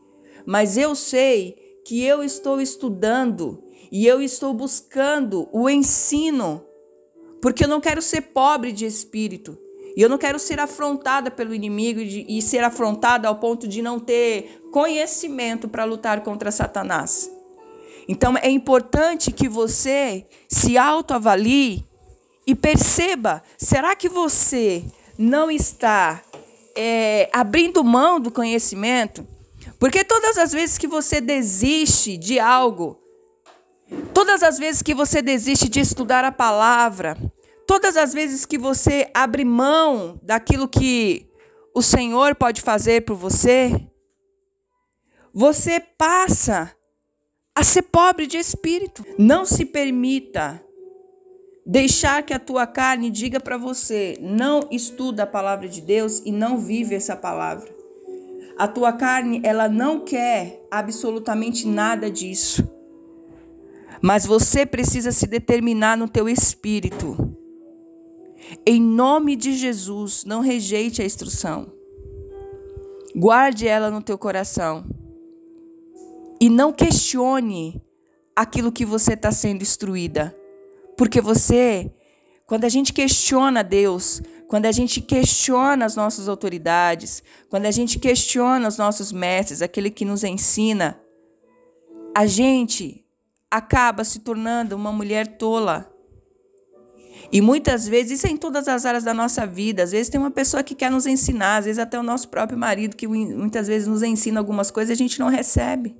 mas 0.47 0.79
eu 0.79 0.95
sei 0.95 1.57
que 1.85 2.03
eu 2.03 2.25
estou 2.25 2.59
estudando 2.59 3.63
e 3.93 4.07
eu 4.07 4.23
estou 4.23 4.55
buscando 4.55 5.47
o 5.53 5.69
ensino 5.69 6.65
porque 7.43 7.65
eu 7.65 7.69
não 7.69 7.83
quero 7.83 8.01
ser 8.01 8.23
pobre 8.23 8.73
de 8.73 8.87
espírito. 8.87 9.59
E 9.95 10.01
eu 10.01 10.09
não 10.09 10.17
quero 10.17 10.39
ser 10.39 10.59
afrontada 10.59 11.31
pelo 11.31 11.55
inimigo 11.55 12.01
e, 12.01 12.41
ser 12.41 12.65
afrontada 12.65 13.29
ao 13.29 13.37
ponto 13.37 13.69
de 13.69 13.83
não 13.83 14.01
ter 14.01 14.63
conhecimento 14.73 15.69
para 15.69 15.85
lutar 15.85 16.23
contra 16.23 16.51
Satanás. 16.51 17.34
Então 18.09 18.37
é 18.37 18.51
importante 18.51 19.33
que 19.33 19.49
você 19.49 20.27
se 20.49 20.77
autoavalie 20.77 21.85
e 22.47 22.55
perceba: 22.55 23.43
será 23.57 23.97
que 23.97 24.09
você 24.09 24.85
não 25.19 25.51
está 25.51 26.23
é, 26.77 27.29
abrindo 27.33 27.83
mão 27.83 28.21
do 28.21 28.31
conhecimento? 28.31 29.27
Porque 29.79 30.05
todas 30.05 30.39
as 30.39 30.53
vezes 30.53 30.79
que 30.79 30.87
você 30.87 31.21
desiste 31.21 32.17
de 32.17 32.39
algo, 32.39 33.05
Todas 34.13 34.43
as 34.43 34.59
vezes 34.59 34.83
que 34.83 34.95
você 34.95 35.21
desiste 35.21 35.69
de 35.69 35.81
estudar 35.81 36.25
a 36.25 36.33
palavra, 36.33 37.17
todas 37.67 37.97
as 37.97 38.13
vezes 38.13 38.47
que 38.47 38.57
você 38.57 39.11
abre 39.13 39.45
mão 39.45 40.19
daquilo 40.23 40.69
que 40.69 41.29
o 41.75 41.83
Senhor 41.83 42.35
pode 42.35 42.63
fazer 42.63 43.05
por 43.05 43.17
você, 43.17 43.89
você 45.33 45.81
passa 45.81 46.75
a 47.55 47.63
ser 47.63 47.83
pobre 47.83 48.27
de 48.27 48.37
espírito. 48.37 49.05
Não 49.19 49.45
se 49.45 49.65
permita 49.65 50.61
deixar 51.65 52.23
que 52.23 52.35
a 52.35 52.39
tua 52.39 52.67
carne 52.67 53.11
diga 53.11 53.39
para 53.39 53.57
você: 53.57 54.19
não 54.21 54.69
estuda 54.71 55.23
a 55.23 55.27
palavra 55.27 55.69
de 55.69 55.81
Deus 55.81 56.21
e 56.25 56.33
não 56.33 56.59
vive 56.59 56.95
essa 56.95 57.17
palavra. 57.17 57.73
A 58.57 58.69
tua 58.69 58.93
carne, 58.93 59.41
ela 59.43 59.69
não 59.69 60.01
quer 60.01 60.65
absolutamente 60.71 61.67
nada 61.67 62.11
disso. 62.11 62.69
Mas 64.01 64.27
você 64.27 64.65
precisa 64.67 65.11
se 65.11 65.27
determinar 65.27 65.97
no 65.97 66.09
teu 66.09 66.29
espírito. 66.29 67.37
Em 68.65 68.81
nome 68.81 69.35
de 69.35 69.55
Jesus, 69.55 70.25
não 70.25 70.41
rejeite 70.41 71.03
a 71.03 71.05
instrução. 71.05 71.73
Guarde 73.17 73.67
ela 73.67 73.91
no 73.91 74.03
teu 74.03 74.19
coração. 74.19 74.85
E 76.45 76.51
não 76.51 76.75
questione 76.75 77.83
aquilo 78.37 78.71
que 78.71 78.85
você 78.85 79.15
está 79.15 79.33
sendo 79.33 79.63
instruída. 79.63 80.37
Porque 80.95 81.19
você, 81.19 81.91
quando 82.47 82.67
a 82.67 82.69
gente 82.69 82.93
questiona 82.93 83.65
Deus, 83.65 84.21
quando 84.47 84.67
a 84.67 84.73
gente 84.73 85.01
questiona 85.01 85.87
as 85.87 85.97
nossas 85.97 86.29
autoridades, 86.29 87.23
quando 87.49 87.65
a 87.65 87.71
gente 87.71 87.99
questiona 87.99 88.69
os 88.69 88.77
nossos 88.77 89.11
mestres, 89.11 89.63
aquele 89.63 89.89
que 89.91 90.05
nos 90.05 90.23
ensina, 90.23 91.01
a 92.15 92.27
gente 92.27 93.07
acaba 93.51 94.05
se 94.05 94.19
tornando 94.19 94.77
uma 94.77 94.93
mulher 94.93 95.39
tola. 95.39 95.91
E 97.33 97.41
muitas 97.41 97.89
vezes, 97.89 98.19
isso 98.19 98.27
é 98.27 98.31
em 98.31 98.37
todas 98.37 98.69
as 98.69 98.85
áreas 98.85 99.03
da 99.03 99.15
nossa 99.15 99.47
vida. 99.47 99.83
Às 99.83 99.93
vezes 99.93 100.11
tem 100.11 100.21
uma 100.21 100.31
pessoa 100.31 100.63
que 100.63 100.75
quer 100.75 100.91
nos 100.91 101.07
ensinar, 101.07 101.57
às 101.57 101.65
vezes 101.65 101.79
até 101.79 101.99
o 101.99 102.03
nosso 102.03 102.29
próprio 102.29 102.59
marido, 102.59 102.97
que 102.97 103.07
muitas 103.09 103.67
vezes 103.67 103.89
nos 103.89 104.03
ensina 104.03 104.39
algumas 104.39 104.71
coisas 104.71 104.91
e 104.91 104.93
a 104.93 104.97
gente 104.97 105.19
não 105.19 105.31
recebe. 105.31 105.97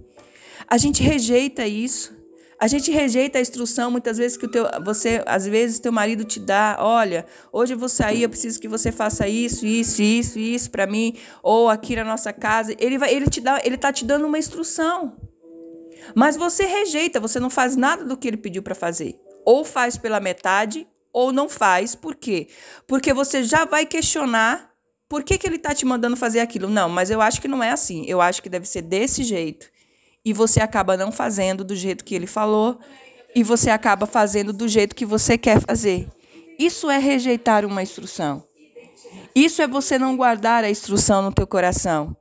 A 0.67 0.77
gente 0.79 1.03
rejeita 1.03 1.67
isso. 1.67 2.15
A 2.59 2.67
gente 2.67 2.91
rejeita 2.91 3.39
a 3.39 3.41
instrução 3.41 3.91
muitas 3.91 4.17
vezes 4.17 4.37
que 4.37 4.47
o 4.47 4.51
teu, 4.51 4.67
você, 4.85 5.23
às 5.27 5.47
vezes 5.47 5.81
teu 5.81 5.93
marido 5.93 6.25
te 6.25 6.39
dá, 6.41 6.77
olha, 6.79 7.27
hoje 7.53 7.75
eu 7.75 7.79
vou 7.79 7.89
sair, 7.89 8.23
eu 8.23 8.29
preciso 8.29 8.61
que 8.61 8.69
você 8.69 8.93
faça 8.93 9.29
isso, 9.29 9.67
isso, 9.67 10.01
isso, 10.01 10.39
isso 10.39 10.71
para 10.71 10.87
mim, 10.87 11.17
ou 11.43 11.69
aqui 11.69 11.97
na 11.97 12.05
nossa 12.05 12.33
casa. 12.33 12.75
Ele 12.79 12.97
vai, 12.97 13.13
ele 13.13 13.29
te 13.29 13.41
dá, 13.41 13.61
ele 13.65 13.77
tá 13.77 13.93
te 13.93 14.05
dando 14.05 14.27
uma 14.27 14.39
instrução. 14.39 15.17
Mas 16.15 16.37
você 16.37 16.65
rejeita, 16.65 17.21
você 17.21 17.41
não 17.41 17.51
faz 17.51 17.77
nada 17.77 18.05
do 18.05 18.17
que 18.17 18.29
ele 18.29 18.37
pediu 18.37 18.63
para 18.63 18.75
fazer. 18.75 19.19
Ou 19.45 19.65
faz 19.65 19.97
pela 19.97 20.21
metade, 20.21 20.87
ou 21.13 21.33
não 21.33 21.49
faz. 21.49 21.95
Por 21.95 22.15
quê? 22.15 22.49
Porque 22.87 23.13
você 23.13 23.43
já 23.43 23.65
vai 23.65 23.87
questionar 23.87 24.71
por 25.09 25.23
que, 25.23 25.39
que 25.39 25.47
ele 25.47 25.57
está 25.57 25.75
te 25.75 25.85
mandando 25.87 26.17
fazer 26.17 26.41
aquilo. 26.41 26.69
Não, 26.69 26.89
mas 26.89 27.11
eu 27.11 27.21
acho 27.21 27.41
que 27.41 27.49
não 27.49 27.63
é 27.63 27.71
assim. 27.71 28.05
Eu 28.07 28.21
acho 28.21 28.43
que 28.43 28.49
deve 28.49 28.67
ser 28.67 28.83
desse 28.83 29.23
jeito. 29.23 29.74
E 30.25 30.33
você 30.33 30.61
acaba 30.61 30.97
não 30.97 31.13
fazendo 31.13 31.63
do 31.63 31.77
jeito 31.77 32.05
que 32.05 32.15
ele 32.15 32.27
falou, 32.27 32.79
e 33.35 33.43
você 33.43 33.71
acaba 33.71 34.07
fazendo 34.07 34.53
do 34.53 34.69
jeito 34.69 34.95
que 34.95 35.05
você 35.05 35.37
quer 35.37 35.61
fazer. 35.61 36.09
Isso 36.59 36.89
é 36.89 36.99
rejeitar 36.99 37.65
uma 37.65 37.83
instrução. 37.83 38.45
Isso 39.35 39.61
é 39.61 39.67
você 39.67 39.99
não 39.99 40.17
guardar 40.17 40.63
a 40.63 40.71
instrução 40.71 41.23
no 41.23 41.33
teu 41.33 41.47
coração. 41.47 42.17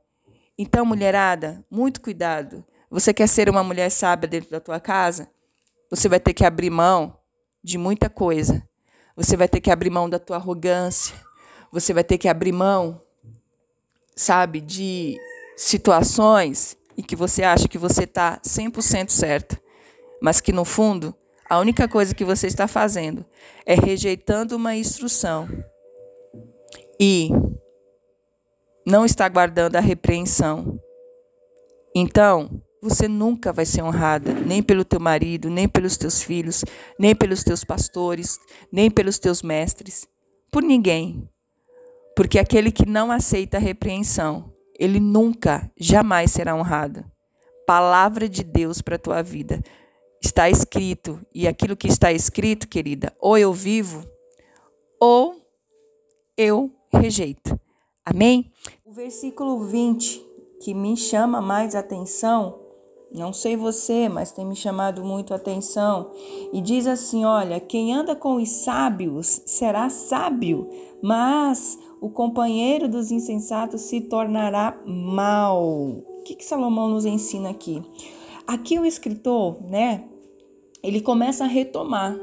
Então, 0.58 0.84
mulherada, 0.84 1.64
muito 1.70 2.00
cuidado. 2.00 2.64
Você 2.90 3.14
quer 3.14 3.28
ser 3.28 3.48
uma 3.48 3.62
mulher 3.62 3.90
sábia 3.90 4.28
dentro 4.28 4.50
da 4.50 4.60
tua 4.60 4.80
casa? 4.80 5.28
Você 5.90 6.08
vai 6.08 6.18
ter 6.18 6.34
que 6.34 6.44
abrir 6.44 6.70
mão 6.70 7.16
de 7.62 7.78
muita 7.78 8.10
coisa. 8.10 8.62
Você 9.16 9.36
vai 9.36 9.48
ter 9.48 9.60
que 9.60 9.70
abrir 9.70 9.90
mão 9.90 10.10
da 10.10 10.18
tua 10.18 10.36
arrogância. 10.36 11.14
Você 11.70 11.92
vai 11.92 12.04
ter 12.04 12.18
que 12.18 12.28
abrir 12.28 12.52
mão, 12.52 13.00
sabe, 14.16 14.60
de 14.60 15.16
situações 15.56 16.76
em 16.96 17.02
que 17.02 17.16
você 17.16 17.42
acha 17.42 17.68
que 17.68 17.78
você 17.78 18.04
está 18.04 18.40
100% 18.40 19.10
certa, 19.10 19.60
mas 20.22 20.40
que 20.40 20.52
no 20.52 20.64
fundo 20.64 21.14
a 21.48 21.58
única 21.58 21.86
coisa 21.86 22.14
que 22.14 22.24
você 22.24 22.46
está 22.46 22.66
fazendo 22.66 23.24
é 23.66 23.74
rejeitando 23.74 24.56
uma 24.56 24.74
instrução 24.74 25.48
e 26.98 27.28
não 28.86 29.04
está 29.04 29.28
guardando 29.28 29.76
a 29.76 29.80
repreensão. 29.80 30.80
Então, 31.94 32.62
você 32.82 33.08
nunca 33.08 33.52
vai 33.52 33.64
ser 33.64 33.82
honrada, 33.82 34.32
nem 34.32 34.62
pelo 34.62 34.84
teu 34.84 35.00
marido, 35.00 35.48
nem 35.48 35.68
pelos 35.68 35.96
teus 35.96 36.22
filhos, 36.22 36.64
nem 36.98 37.14
pelos 37.14 37.42
teus 37.42 37.64
pastores, 37.64 38.38
nem 38.70 38.90
pelos 38.90 39.18
teus 39.18 39.42
mestres, 39.42 40.06
por 40.50 40.62
ninguém. 40.62 41.28
Porque 42.14 42.38
aquele 42.38 42.70
que 42.70 42.86
não 42.86 43.10
aceita 43.10 43.56
a 43.56 43.60
repreensão, 43.60 44.53
ele 44.78 45.00
nunca, 45.00 45.70
jamais 45.76 46.30
será 46.30 46.54
honrado. 46.54 47.04
Palavra 47.66 48.28
de 48.28 48.42
Deus 48.42 48.82
para 48.82 48.96
a 48.96 48.98
tua 48.98 49.22
vida. 49.22 49.62
Está 50.22 50.48
escrito, 50.48 51.20
e 51.34 51.46
aquilo 51.46 51.76
que 51.76 51.86
está 51.86 52.12
escrito, 52.12 52.68
querida, 52.68 53.12
ou 53.20 53.36
eu 53.36 53.52
vivo, 53.52 54.04
ou 55.00 55.36
eu 56.36 56.70
rejeito. 56.92 57.58
Amém? 58.04 58.50
O 58.84 58.92
versículo 58.92 59.64
20 59.64 60.24
que 60.62 60.72
me 60.72 60.96
chama 60.96 61.42
mais 61.42 61.74
atenção 61.74 62.64
não 63.14 63.32
sei 63.32 63.56
você, 63.56 64.08
mas 64.08 64.32
tem 64.32 64.44
me 64.44 64.56
chamado 64.56 65.04
muito 65.04 65.32
atenção. 65.32 66.10
E 66.52 66.60
diz 66.60 66.84
assim: 66.84 67.24
Olha, 67.24 67.60
quem 67.60 67.94
anda 67.94 68.16
com 68.16 68.34
os 68.34 68.48
sábios 68.48 69.40
será 69.46 69.88
sábio, 69.88 70.68
mas 71.00 71.78
o 72.04 72.10
companheiro 72.10 72.86
dos 72.86 73.10
insensatos 73.10 73.80
se 73.80 73.98
tornará 73.98 74.78
mal. 74.84 75.64
O 75.64 76.22
que, 76.22 76.34
que 76.34 76.44
Salomão 76.44 76.86
nos 76.86 77.06
ensina 77.06 77.48
aqui? 77.48 77.82
Aqui 78.46 78.78
o 78.78 78.84
escritor, 78.84 79.56
né, 79.62 80.04
ele 80.82 81.00
começa 81.00 81.44
a 81.44 81.46
retomar 81.46 82.14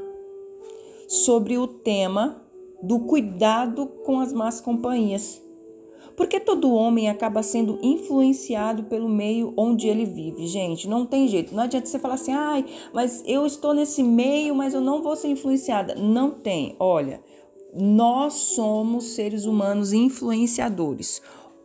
sobre 1.08 1.58
o 1.58 1.66
tema 1.66 2.40
do 2.80 3.00
cuidado 3.00 3.88
com 4.06 4.20
as 4.20 4.32
más 4.32 4.60
companhias. 4.60 5.42
Porque 6.16 6.38
todo 6.38 6.72
homem 6.72 7.08
acaba 7.08 7.42
sendo 7.42 7.80
influenciado 7.82 8.84
pelo 8.84 9.08
meio 9.08 9.52
onde 9.56 9.88
ele 9.88 10.04
vive, 10.04 10.46
gente. 10.46 10.86
Não 10.86 11.04
tem 11.04 11.26
jeito. 11.26 11.56
Não 11.56 11.64
adianta 11.64 11.86
você 11.86 11.98
falar 11.98 12.14
assim, 12.14 12.32
ai, 12.32 12.64
mas 12.94 13.24
eu 13.26 13.44
estou 13.44 13.74
nesse 13.74 14.00
meio, 14.04 14.54
mas 14.54 14.74
eu 14.74 14.80
não 14.80 15.02
vou 15.02 15.16
ser 15.16 15.26
influenciada. 15.26 15.96
Não 15.96 16.30
tem. 16.30 16.76
Olha, 16.78 17.20
nós 17.74 18.34
somos 18.34 19.14
seres 19.14 19.44
humanos 19.44 19.92
influenciadores. 19.92 21.22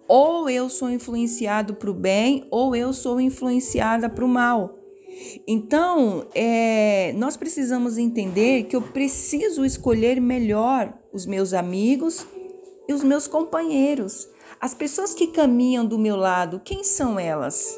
Ou 0.07 0.49
eu 0.49 0.69
sou 0.69 0.89
influenciado 0.89 1.73
para 1.73 1.91
o 1.91 1.93
bem, 1.93 2.47
ou 2.49 2.75
eu 2.75 2.93
sou 2.93 3.19
influenciada 3.19 4.09
para 4.09 4.23
o 4.23 4.27
mal. 4.27 4.77
Então, 5.47 6.25
é, 6.33 7.11
nós 7.13 7.35
precisamos 7.35 7.97
entender 7.97 8.63
que 8.63 8.75
eu 8.75 8.81
preciso 8.81 9.65
escolher 9.65 10.21
melhor 10.21 10.93
os 11.11 11.25
meus 11.25 11.53
amigos 11.53 12.25
e 12.87 12.93
os 12.93 13.03
meus 13.03 13.27
companheiros. 13.27 14.29
As 14.61 14.73
pessoas 14.73 15.13
que 15.13 15.27
caminham 15.27 15.85
do 15.85 15.99
meu 15.99 16.15
lado, 16.15 16.61
quem 16.63 16.83
são 16.83 17.19
elas? 17.19 17.77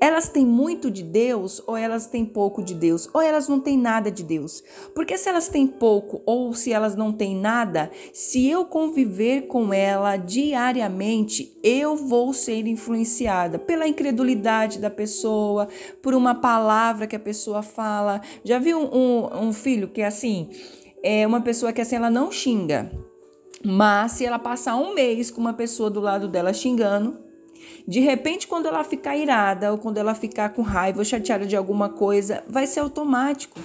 Elas 0.00 0.28
têm 0.28 0.46
muito 0.46 0.90
de 0.90 1.02
Deus 1.02 1.62
ou 1.66 1.76
elas 1.76 2.06
têm 2.06 2.24
pouco 2.24 2.62
de 2.62 2.74
Deus? 2.74 3.08
Ou 3.12 3.20
elas 3.20 3.48
não 3.48 3.60
têm 3.60 3.78
nada 3.78 4.10
de 4.10 4.22
Deus? 4.22 4.62
Porque 4.94 5.16
se 5.18 5.28
elas 5.28 5.48
têm 5.48 5.66
pouco 5.66 6.22
ou 6.24 6.52
se 6.54 6.72
elas 6.72 6.96
não 6.96 7.12
têm 7.12 7.36
nada, 7.36 7.90
se 8.12 8.48
eu 8.48 8.64
conviver 8.64 9.42
com 9.42 9.72
ela 9.72 10.16
diariamente, 10.16 11.58
eu 11.62 11.96
vou 11.96 12.32
ser 12.32 12.66
influenciada 12.66 13.58
pela 13.58 13.86
incredulidade 13.86 14.78
da 14.78 14.90
pessoa, 14.90 15.68
por 16.02 16.14
uma 16.14 16.34
palavra 16.34 17.06
que 17.06 17.16
a 17.16 17.20
pessoa 17.20 17.62
fala. 17.62 18.20
Já 18.44 18.58
viu 18.58 18.78
um, 18.78 19.48
um 19.48 19.52
filho 19.52 19.88
que 19.88 20.00
é 20.00 20.06
assim? 20.06 20.48
É 21.02 21.26
uma 21.26 21.40
pessoa 21.40 21.72
que 21.72 21.80
assim, 21.80 21.96
ela 21.96 22.10
não 22.10 22.32
xinga 22.32 22.90
mas 23.64 24.12
se 24.12 24.24
ela 24.24 24.38
passar 24.38 24.76
um 24.76 24.94
mês 24.94 25.30
com 25.30 25.40
uma 25.40 25.52
pessoa 25.52 25.90
do 25.90 25.98
lado 25.98 26.28
dela 26.28 26.52
xingando, 26.52 27.18
de 27.86 28.00
repente, 28.00 28.46
quando 28.46 28.66
ela 28.66 28.82
ficar 28.82 29.16
irada 29.16 29.70
ou 29.72 29.78
quando 29.78 29.98
ela 29.98 30.14
ficar 30.14 30.50
com 30.50 30.62
raiva 30.62 30.98
ou 30.98 31.04
chateada 31.04 31.46
de 31.46 31.56
alguma 31.56 31.88
coisa, 31.88 32.42
vai 32.48 32.66
ser 32.66 32.80
automático. 32.80 33.60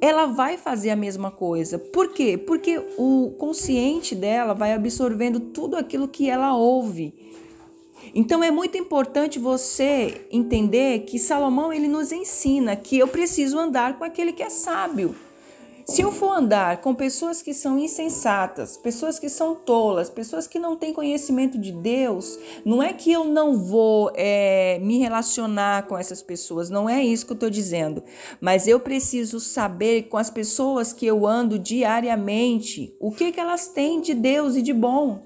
Ela 0.00 0.26
vai 0.26 0.56
fazer 0.56 0.90
a 0.90 0.96
mesma 0.96 1.30
coisa. 1.30 1.78
Por 1.78 2.12
quê? 2.12 2.38
Porque 2.38 2.78
o 2.98 3.34
consciente 3.38 4.14
dela 4.14 4.54
vai 4.54 4.72
absorvendo 4.72 5.40
tudo 5.40 5.76
aquilo 5.76 6.08
que 6.08 6.28
ela 6.28 6.56
ouve. 6.56 7.14
Então 8.14 8.42
é 8.42 8.50
muito 8.50 8.78
importante 8.78 9.38
você 9.38 10.26
entender 10.30 11.00
que 11.00 11.18
Salomão 11.18 11.72
ele 11.72 11.88
nos 11.88 12.12
ensina 12.12 12.76
que 12.76 12.98
eu 12.98 13.08
preciso 13.08 13.58
andar 13.58 13.98
com 13.98 14.04
aquele 14.04 14.32
que 14.32 14.42
é 14.42 14.50
sábio. 14.50 15.14
Se 15.86 16.02
eu 16.02 16.10
for 16.10 16.32
andar 16.32 16.78
com 16.80 16.92
pessoas 16.92 17.40
que 17.40 17.54
são 17.54 17.78
insensatas, 17.78 18.76
pessoas 18.76 19.20
que 19.20 19.28
são 19.28 19.54
tolas, 19.54 20.10
pessoas 20.10 20.48
que 20.48 20.58
não 20.58 20.74
têm 20.74 20.92
conhecimento 20.92 21.56
de 21.56 21.70
Deus, 21.70 22.36
não 22.64 22.82
é 22.82 22.92
que 22.92 23.12
eu 23.12 23.24
não 23.24 23.56
vou 23.56 24.10
é, 24.16 24.80
me 24.80 24.98
relacionar 24.98 25.86
com 25.86 25.96
essas 25.96 26.20
pessoas, 26.20 26.68
não 26.68 26.88
é 26.90 27.04
isso 27.04 27.24
que 27.24 27.30
eu 27.30 27.36
estou 27.36 27.48
dizendo. 27.48 28.02
Mas 28.40 28.66
eu 28.66 28.80
preciso 28.80 29.38
saber 29.38 30.08
com 30.08 30.16
as 30.16 30.28
pessoas 30.28 30.92
que 30.92 31.06
eu 31.06 31.24
ando 31.24 31.56
diariamente 31.56 32.96
o 32.98 33.12
que, 33.12 33.30
que 33.30 33.38
elas 33.38 33.68
têm 33.68 34.00
de 34.00 34.12
Deus 34.12 34.56
e 34.56 34.62
de 34.62 34.72
bom 34.72 35.25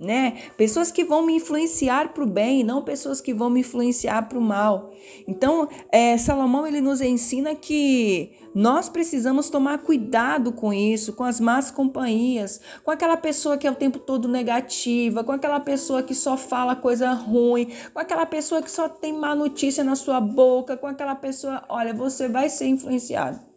né? 0.00 0.38
Pessoas 0.56 0.90
que 0.90 1.04
vão 1.04 1.26
me 1.26 1.34
influenciar 1.34 2.14
para 2.14 2.24
o 2.24 2.26
bem, 2.26 2.64
não 2.64 2.82
pessoas 2.82 3.20
que 3.20 3.34
vão 3.34 3.50
me 3.50 3.60
influenciar 3.60 4.28
para 4.28 4.38
o 4.38 4.40
mal. 4.40 4.90
Então, 5.28 5.68
é, 5.92 6.16
Salomão 6.16 6.66
ele 6.66 6.80
nos 6.80 7.02
ensina 7.02 7.54
que 7.54 8.32
nós 8.54 8.88
precisamos 8.88 9.50
tomar 9.50 9.78
cuidado 9.78 10.52
com 10.52 10.72
isso, 10.72 11.12
com 11.12 11.22
as 11.22 11.38
más 11.38 11.70
companhias, 11.70 12.60
com 12.82 12.90
aquela 12.90 13.16
pessoa 13.16 13.58
que 13.58 13.66
é 13.66 13.70
o 13.70 13.74
tempo 13.74 13.98
todo 13.98 14.26
negativa, 14.26 15.22
com 15.22 15.32
aquela 15.32 15.60
pessoa 15.60 16.02
que 16.02 16.14
só 16.14 16.36
fala 16.36 16.74
coisa 16.74 17.12
ruim, 17.12 17.68
com 17.92 18.00
aquela 18.00 18.24
pessoa 18.24 18.62
que 18.62 18.70
só 18.70 18.88
tem 18.88 19.12
má 19.12 19.34
notícia 19.34 19.84
na 19.84 19.94
sua 19.94 20.20
boca, 20.20 20.78
com 20.78 20.86
aquela 20.86 21.14
pessoa, 21.14 21.62
olha, 21.68 21.92
você 21.92 22.26
vai 22.26 22.48
ser 22.48 22.66
influenciado. 22.68 23.49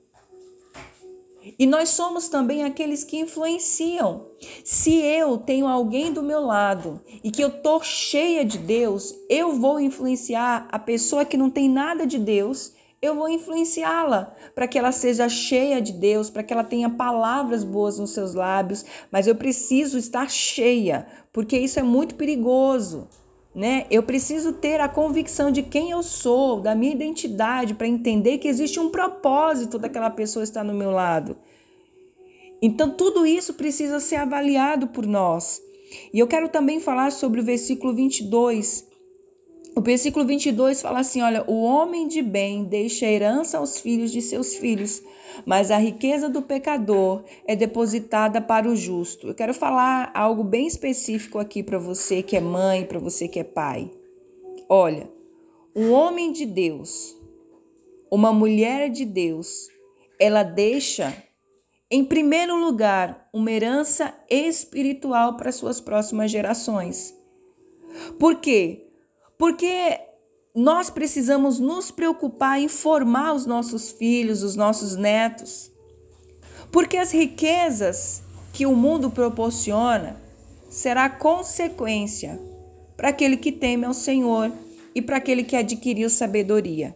E 1.58 1.66
nós 1.66 1.90
somos 1.90 2.30
também 2.30 2.64
aqueles 2.64 3.04
que 3.04 3.20
influenciam. 3.20 4.28
Se 4.64 4.96
eu 4.96 5.38
tenho 5.38 5.68
alguém 5.68 6.12
do 6.12 6.24
meu 6.24 6.42
lado 6.42 7.02
e 7.24 7.30
que 7.30 7.42
eu 7.42 7.50
tô 7.50 7.82
cheia 7.82 8.46
de 8.46 8.58
Deus, 8.58 9.14
eu 9.30 9.54
vou 9.54 9.80
influenciar 9.80 10.68
a 10.72 10.80
pessoa 10.80 11.26
que 11.26 11.38
não 11.38 11.50
tem 11.50 11.70
nada 11.70 12.08
de 12.08 12.18
Deus, 12.18 12.74
eu 13.02 13.16
vou 13.16 13.28
influenciá-la 13.28 14.34
para 14.56 14.66
que 14.66 14.80
ela 14.80 14.94
seja 14.94 15.28
cheia 15.28 15.82
de 15.82 15.92
Deus, 15.92 16.30
para 16.30 16.42
que 16.42 16.54
ela 16.54 16.64
tenha 16.64 16.90
palavras 16.90 17.64
boas 17.64 18.00
nos 18.00 18.12
seus 18.12 18.34
lábios, 18.34 18.86
mas 19.12 19.28
eu 19.28 19.36
preciso 19.36 19.98
estar 19.98 20.30
cheia, 20.30 21.06
porque 21.34 21.58
isso 21.58 21.78
é 21.78 21.84
muito 21.84 22.16
perigoso. 22.16 23.10
Né? 23.54 23.86
Eu 23.92 24.02
preciso 24.02 24.54
ter 24.54 24.80
a 24.80 24.90
convicção 24.90 25.52
de 25.52 25.62
quem 25.62 25.92
eu 25.92 26.02
sou, 26.02 26.60
da 26.60 26.74
minha 26.74 26.92
identidade, 26.92 27.76
para 27.76 27.88
entender 27.88 28.40
que 28.40 28.48
existe 28.48 28.80
um 28.80 28.90
propósito 28.90 29.78
daquela 29.78 30.10
pessoa 30.10 30.44
estar 30.44 30.64
no 30.64 30.74
meu 30.74 30.90
lado. 30.90 31.38
Então, 32.62 32.90
tudo 32.90 33.26
isso 33.26 33.54
precisa 33.54 34.00
ser 34.00 34.16
avaliado 34.16 34.88
por 34.88 35.06
nós. 35.06 35.62
E 36.14 36.20
eu 36.20 36.28
quero 36.28 36.50
também 36.50 36.80
falar 36.80 37.12
sobre 37.12 37.42
o 37.42 37.44
versículo 37.44 37.94
22. 37.94 38.88
O 39.76 39.82
versículo 39.82 40.24
22 40.26 40.82
fala 40.82 41.00
assim: 41.00 41.22
Olha, 41.22 41.44
o 41.48 41.64
homem 41.64 42.08
de 42.08 42.22
bem 42.22 42.64
deixa 42.64 43.08
herança 43.08 43.58
aos 43.58 43.80
filhos 43.80 44.12
de 44.12 44.22
seus 44.22 44.56
filhos, 44.56 45.02
mas 45.46 45.72
a 45.72 45.78
riqueza 45.78 46.30
do 46.30 46.44
pecador 46.44 47.24
é 47.48 47.56
depositada 47.56 48.40
para 48.40 48.70
o 48.70 48.76
justo. 48.76 49.28
Eu 49.28 49.34
quero 49.34 49.54
falar 49.54 50.12
algo 50.14 50.44
bem 50.44 50.68
específico 50.68 51.40
aqui 51.40 51.64
para 51.64 51.80
você 51.80 52.22
que 52.22 52.38
é 52.38 52.42
mãe, 52.42 52.86
para 52.86 53.00
você 53.00 53.28
que 53.28 53.40
é 53.40 53.44
pai. 53.44 53.90
Olha, 54.70 55.10
um 55.76 55.92
homem 55.92 56.32
de 56.32 56.46
Deus, 56.46 57.18
uma 58.12 58.32
mulher 58.32 58.92
de 58.92 59.06
Deus, 59.06 59.70
ela 60.20 60.44
deixa, 60.44 61.16
em 61.90 62.06
primeiro 62.06 62.56
lugar, 62.56 63.28
uma 63.34 63.52
herança 63.52 64.14
espiritual 64.30 65.36
para 65.36 65.52
suas 65.52 65.82
próximas 65.82 66.30
gerações. 66.30 67.16
Por 68.20 68.36
quê? 68.36 68.93
Porque 69.38 70.00
nós 70.56 70.90
precisamos 70.90 71.60
nos 71.60 71.90
preocupar 71.90 72.60
em 72.60 72.68
formar 72.68 73.34
os 73.34 73.46
nossos 73.46 73.92
filhos, 73.92 74.44
os 74.44 74.56
nossos 74.56 74.96
netos. 74.96 75.72
Porque 76.72 76.98
as 76.98 77.12
riquezas 77.12 78.22
que 78.52 78.66
o 78.66 78.76
mundo 78.76 79.10
proporciona 79.10 80.22
será 80.70 81.10
consequência 81.10 82.40
para 82.96 83.10
aquele 83.10 83.38
que 83.38 83.52
teme 83.52 83.86
ao 83.86 83.94
Senhor 83.94 84.52
e 84.94 85.02
para 85.02 85.18
aquele 85.18 85.44
que 85.44 85.56
adquiriu 85.56 86.10
sabedoria. 86.10 86.96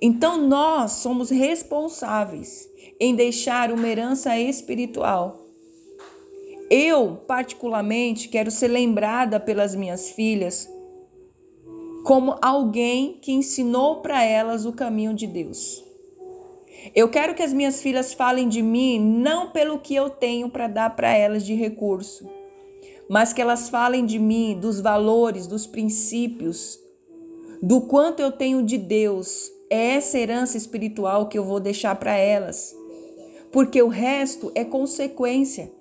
Então 0.00 0.36
nós 0.46 0.92
somos 0.92 1.30
responsáveis 1.30 2.68
em 3.00 3.14
deixar 3.14 3.72
uma 3.72 3.88
herança 3.88 4.38
espiritual. 4.38 5.40
Eu, 6.70 7.22
particularmente, 7.26 8.28
quero 8.28 8.50
ser 8.50 8.68
lembrada 8.68 9.38
pelas 9.38 9.74
minhas 9.74 10.10
filhas 10.10 10.68
como 12.04 12.36
alguém 12.42 13.18
que 13.22 13.32
ensinou 13.32 14.02
para 14.02 14.22
elas 14.22 14.66
o 14.66 14.72
caminho 14.72 15.14
de 15.14 15.26
Deus. 15.26 15.82
Eu 16.94 17.08
quero 17.08 17.34
que 17.34 17.42
as 17.42 17.50
minhas 17.50 17.80
filhas 17.80 18.12
falem 18.12 18.46
de 18.46 18.60
mim 18.60 19.00
não 19.00 19.50
pelo 19.50 19.78
que 19.78 19.94
eu 19.94 20.10
tenho 20.10 20.50
para 20.50 20.68
dar 20.68 20.94
para 20.94 21.16
elas 21.16 21.46
de 21.46 21.54
recurso, 21.54 22.28
mas 23.08 23.32
que 23.32 23.40
elas 23.40 23.70
falem 23.70 24.04
de 24.04 24.18
mim, 24.18 24.58
dos 24.60 24.80
valores, 24.80 25.46
dos 25.46 25.66
princípios, 25.66 26.78
do 27.62 27.80
quanto 27.80 28.20
eu 28.20 28.30
tenho 28.30 28.62
de 28.62 28.76
Deus. 28.76 29.50
É 29.70 29.94
essa 29.94 30.18
herança 30.18 30.58
espiritual 30.58 31.26
que 31.26 31.38
eu 31.38 31.44
vou 31.44 31.58
deixar 31.58 31.96
para 31.96 32.14
elas, 32.14 32.76
porque 33.50 33.80
o 33.80 33.88
resto 33.88 34.52
é 34.54 34.62
consequência. 34.62 35.72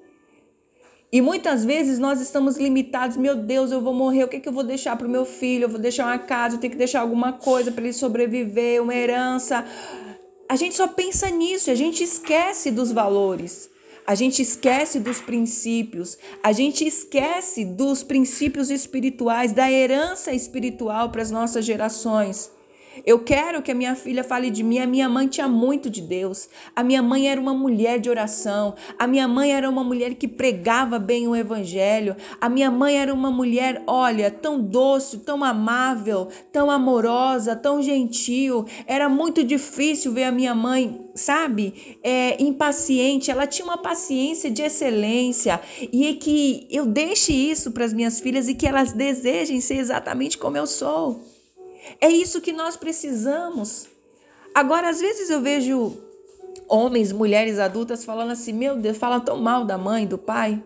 E 1.14 1.22
muitas 1.22 1.64
vezes 1.64 2.00
nós 2.00 2.20
estamos 2.20 2.58
limitados, 2.58 3.18
meu 3.18 3.36
Deus, 3.36 3.72
eu 3.72 3.80
vou 3.80 3.94
morrer, 3.94 4.24
o 4.24 4.28
que, 4.28 4.38
é 4.38 4.40
que 4.40 4.50
eu 4.50 4.52
vou 4.52 4.64
deixar 4.64 4.96
para 4.96 5.06
o 5.06 5.10
meu 5.10 5.26
filho? 5.26 5.66
Eu 5.66 5.70
vou 5.70 5.80
deixar 5.80 6.08
uma 6.08 6.18
casa, 6.18 6.56
eu 6.56 6.60
tenho 6.60 6.72
que 6.72 6.78
deixar 6.78 7.02
alguma 7.02 7.34
coisa 7.34 7.72
para 7.72 7.84
ele 7.84 7.94
sobreviver, 7.94 8.82
uma 8.82 8.96
herança. 8.96 9.64
A 10.50 10.56
gente 10.56 10.74
só 10.74 10.88
pensa 10.88 11.30
nisso, 11.30 11.70
a 11.70 11.76
gente 11.76 12.04
esquece 12.04 12.72
dos 12.72 12.92
valores. 12.92 13.70
A 14.08 14.16
gente 14.16 14.42
esquece 14.42 15.00
dos 15.00 15.22
princípios, 15.22 16.18
a 16.42 16.52
gente 16.52 16.84
esquece 16.84 17.64
dos 17.64 18.02
princípios 18.02 18.72
espirituais, 18.72 19.54
da 19.54 19.72
herança 19.72 20.34
espiritual 20.34 21.12
para 21.12 21.22
as 21.22 21.30
nossas 21.30 21.64
gerações. 21.64 22.50
Eu 23.06 23.20
quero 23.20 23.62
que 23.62 23.72
a 23.72 23.76
minha 23.76 23.96
filha 23.96 24.24
fale 24.24 24.50
de 24.50 24.64
mim. 24.64 24.80
A 24.80 24.88
minha 24.88 25.10
mãe 25.10 25.28
tinha 25.28 25.48
muito 25.48 25.90
de 25.90 26.02
Deus. 26.02 26.50
A 26.76 26.84
minha 26.84 27.02
mãe 27.02 27.28
era 27.28 27.40
uma 27.40 27.54
mulher 27.54 28.00
de 28.00 28.10
oração. 28.10 28.76
A 29.00 29.08
minha 29.08 29.28
mãe 29.28 29.52
era 29.52 29.70
uma 29.70 29.84
mulher 29.84 30.14
que 30.16 30.28
pregava 30.28 31.00
bem 31.00 31.28
o 31.28 31.36
evangelho. 31.36 32.16
A 32.40 32.48
minha 32.50 32.70
mãe 32.70 32.98
era 32.98 33.14
uma 33.14 33.32
mulher, 33.32 33.82
olha, 33.88 34.30
tão 34.30 34.62
doce, 34.62 35.20
tão 35.20 35.44
amável, 35.44 36.28
tão 36.52 36.70
amorosa, 36.70 37.56
tão 37.56 37.82
gentil. 37.82 38.66
Era 38.86 39.10
muito 39.10 39.44
difícil 39.44 40.12
ver 40.12 40.26
a 40.26 40.32
minha 40.32 40.54
mãe, 40.54 41.10
sabe, 41.16 41.98
é, 42.04 42.42
impaciente. 42.42 43.32
Ela 43.32 43.48
tinha 43.48 43.66
uma 43.66 43.78
paciência 43.78 44.52
de 44.52 44.62
excelência 44.62 45.60
e 45.92 46.08
é 46.08 46.14
que 46.14 46.68
eu 46.70 46.86
deixe 46.86 47.34
isso 47.34 47.72
para 47.72 47.86
as 47.86 47.94
minhas 47.94 48.20
filhas 48.20 48.48
e 48.48 48.54
que 48.54 48.68
elas 48.68 48.94
desejem 48.94 49.60
ser 49.60 49.76
exatamente 49.76 50.38
como 50.38 50.58
eu 50.58 50.68
sou. 50.68 51.33
É 52.00 52.10
isso 52.10 52.42
que 52.42 52.52
nós 52.52 52.76
precisamos. 52.76 53.88
Agora, 54.54 54.90
às 54.90 55.00
vezes 55.00 55.30
eu 55.30 55.42
vejo 55.42 55.98
homens, 56.68 57.12
mulheres 57.12 57.60
adultas 57.60 58.06
falando 58.06 58.32
assim: 58.32 58.54
meu 58.54 58.76
Deus, 58.78 58.98
falam 58.98 59.20
tão 59.20 59.38
mal 59.38 59.66
da 59.66 59.78
mãe, 59.78 60.06
do 60.06 60.18
pai. 60.18 60.62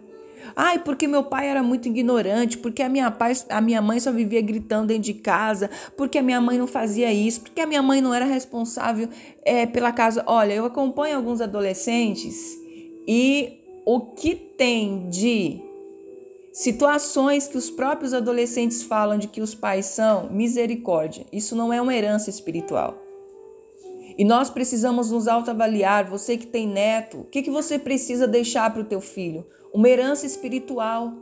Ai, 0.56 0.80
porque 0.80 1.08
meu 1.08 1.24
pai 1.24 1.50
era 1.50 1.62
muito 1.62 1.88
ignorante, 1.88 2.58
porque 2.58 2.82
a 2.82 2.90
minha, 2.90 3.12
pai, 3.12 3.34
a 3.50 3.62
minha 3.62 3.82
mãe 3.82 4.00
só 4.00 4.12
vivia 4.12 4.42
gritando 4.42 4.88
dentro 4.88 5.04
de 5.04 5.14
casa, 5.14 5.70
porque 5.96 6.18
a 6.18 6.24
minha 6.24 6.40
mãe 6.40 6.58
não 6.58 6.68
fazia 6.68 7.12
isso, 7.12 7.42
porque 7.42 7.62
a 7.62 7.68
minha 7.68 7.82
mãe 7.82 8.02
não 8.02 8.14
era 8.14 8.26
responsável 8.26 9.10
é, 9.44 9.66
pela 9.66 9.92
casa. 9.92 10.24
Olha, 10.26 10.54
eu 10.54 10.66
acompanho 10.66 11.18
alguns 11.18 11.42
adolescentes 11.42 12.58
e 13.08 13.60
o 13.86 14.02
que 14.02 14.36
tem 14.36 15.10
de 15.10 15.62
Situações 16.58 17.48
que 17.48 17.56
os 17.56 17.70
próprios 17.70 18.16
adolescentes 18.16 18.82
falam 18.82 19.20
de 19.20 19.28
que 19.28 19.42
os 19.42 19.54
pais 19.54 19.86
são 19.86 20.28
misericórdia. 20.32 21.24
Isso 21.32 21.56
não 21.56 21.72
é 21.72 21.80
uma 21.80 21.94
herança 21.94 22.32
espiritual. 22.32 22.98
E 24.18 24.26
nós 24.26 24.50
precisamos 24.50 25.12
nos 25.12 25.28
autoavaliar. 25.28 26.10
Você 26.10 26.36
que 26.36 26.48
tem 26.48 26.68
neto, 26.68 27.20
o 27.20 27.26
que, 27.26 27.44
que 27.44 27.52
você 27.52 27.78
precisa 27.78 28.28
deixar 28.28 28.74
para 28.74 28.82
o 28.82 28.86
teu 28.86 29.00
filho? 29.00 29.46
Uma 29.72 29.88
herança 29.88 30.26
espiritual. 30.26 31.14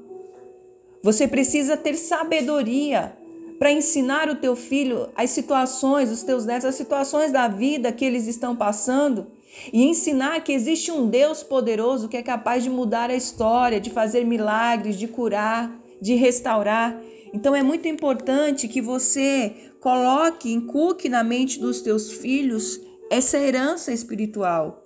Você 1.03 1.27
precisa 1.27 1.75
ter 1.75 1.95
sabedoria 1.95 3.17
para 3.59 3.73
ensinar 3.73 4.29
o 4.29 4.35
teu 4.35 4.55
filho 4.55 5.09
as 5.17 5.31
situações, 5.31 6.13
os 6.13 6.23
teus 6.23 6.45
netos, 6.45 6.63
as 6.63 6.75
situações 6.75 7.33
da 7.33 7.49
vida 7.49 7.91
que 7.91 8.05
eles 8.05 8.25
estão 8.25 8.55
passando 8.55 9.27
e 9.71 9.83
ensinar 9.83 10.41
que 10.43 10.51
existe 10.51 10.91
um 10.91 11.07
Deus 11.09 11.43
poderoso 11.43 12.07
que 12.07 12.17
é 12.17 12.23
capaz 12.23 12.63
de 12.63 12.69
mudar 12.69 13.09
a 13.09 13.15
história, 13.15 13.79
de 13.79 13.89
fazer 13.89 14.25
milagres, 14.25 14.97
de 14.97 15.07
curar, 15.07 15.71
de 16.01 16.15
restaurar. 16.15 16.99
Então 17.33 17.55
é 17.55 17.63
muito 17.63 17.87
importante 17.87 18.67
que 18.67 18.81
você 18.81 19.53
coloque, 19.79 20.51
inculque 20.51 21.09
na 21.09 21.23
mente 21.23 21.59
dos 21.59 21.81
teus 21.81 22.11
filhos 22.11 22.79
essa 23.09 23.37
herança 23.37 23.91
espiritual. 23.91 24.83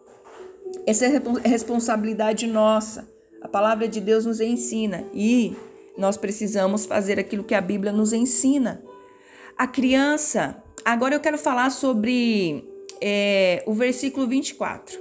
Essa 0.85 1.05
é 1.05 1.21
responsabilidade 1.43 2.47
nossa. 2.47 3.07
A 3.41 3.47
palavra 3.47 3.87
de 3.87 4.01
Deus 4.01 4.25
nos 4.25 4.39
ensina 4.39 5.05
e 5.13 5.55
nós 5.97 6.17
precisamos 6.17 6.85
fazer 6.85 7.19
aquilo 7.19 7.43
que 7.43 7.55
a 7.55 7.61
Bíblia 7.61 7.91
nos 7.91 8.13
ensina. 8.13 8.83
A 9.57 9.67
criança, 9.67 10.61
agora 10.83 11.15
eu 11.15 11.19
quero 11.19 11.37
falar 11.37 11.69
sobre 11.69 12.68
é, 13.01 13.63
o 13.65 13.73
versículo 13.73 14.27
24. 14.27 14.99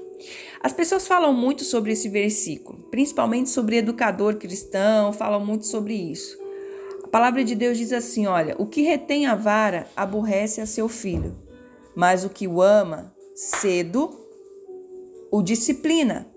As 0.61 0.73
pessoas 0.73 1.07
falam 1.07 1.33
muito 1.33 1.65
sobre 1.65 1.93
esse 1.93 2.09
versículo, 2.09 2.79
principalmente 2.91 3.51
sobre 3.51 3.77
educador 3.77 4.37
cristão, 4.37 5.13
falam 5.13 5.45
muito 5.45 5.67
sobre 5.67 5.95
isso. 5.95 6.39
A 7.05 7.09
palavra 7.09 7.45
de 7.45 7.55
Deus 7.55 7.79
diz 7.79 7.93
assim: 7.93 8.27
olha, 8.27 8.57
o 8.59 8.67
que 8.67 8.83
retém 8.83 9.27
a 9.27 9.35
vara 9.35 9.87
aborrece 9.97 10.61
a 10.61 10.67
seu 10.67 10.89
filho, 10.89 11.37
mas 11.95 12.25
o 12.25 12.29
que 12.29 12.49
o 12.49 12.61
ama, 12.61 13.15
cedo 13.35 14.19
o 15.31 15.43
disciplina. 15.43 16.29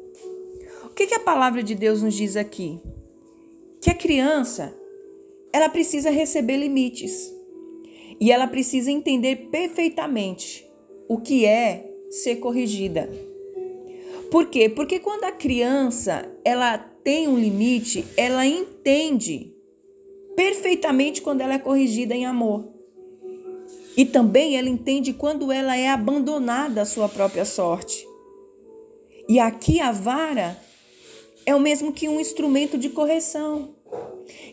O 0.83 0.89
que, 0.89 1.07
que 1.07 1.15
a 1.15 1.19
palavra 1.19 1.63
de 1.63 1.73
Deus 1.73 2.01
nos 2.01 2.13
diz 2.13 2.35
aqui? 2.35 2.79
Que 3.81 3.89
a 3.89 3.95
criança 3.95 4.73
ela 5.53 5.69
precisa 5.69 6.09
receber 6.09 6.57
limites 6.57 7.33
e 8.19 8.31
ela 8.31 8.47
precisa 8.47 8.91
entender 8.91 9.49
perfeitamente 9.51 10.65
o 11.11 11.17
que 11.17 11.45
é 11.45 11.91
ser 12.09 12.37
corrigida. 12.37 13.09
Por 14.31 14.45
quê? 14.45 14.69
Porque 14.69 14.97
quando 14.97 15.25
a 15.25 15.31
criança 15.33 16.25
ela 16.41 16.77
tem 16.77 17.27
um 17.27 17.37
limite, 17.37 18.05
ela 18.15 18.45
entende 18.45 19.53
perfeitamente 20.37 21.21
quando 21.21 21.41
ela 21.41 21.55
é 21.55 21.59
corrigida 21.59 22.15
em 22.15 22.25
amor. 22.25 22.65
E 23.97 24.05
também 24.05 24.57
ela 24.57 24.69
entende 24.69 25.11
quando 25.11 25.51
ela 25.51 25.75
é 25.75 25.89
abandonada 25.89 26.83
à 26.83 26.85
sua 26.85 27.09
própria 27.09 27.43
sorte. 27.43 28.07
E 29.27 29.37
aqui 29.37 29.81
a 29.81 29.91
vara 29.91 30.57
é 31.45 31.53
o 31.53 31.59
mesmo 31.59 31.91
que 31.91 32.07
um 32.07 32.21
instrumento 32.21 32.77
de 32.77 32.87
correção. 32.87 33.75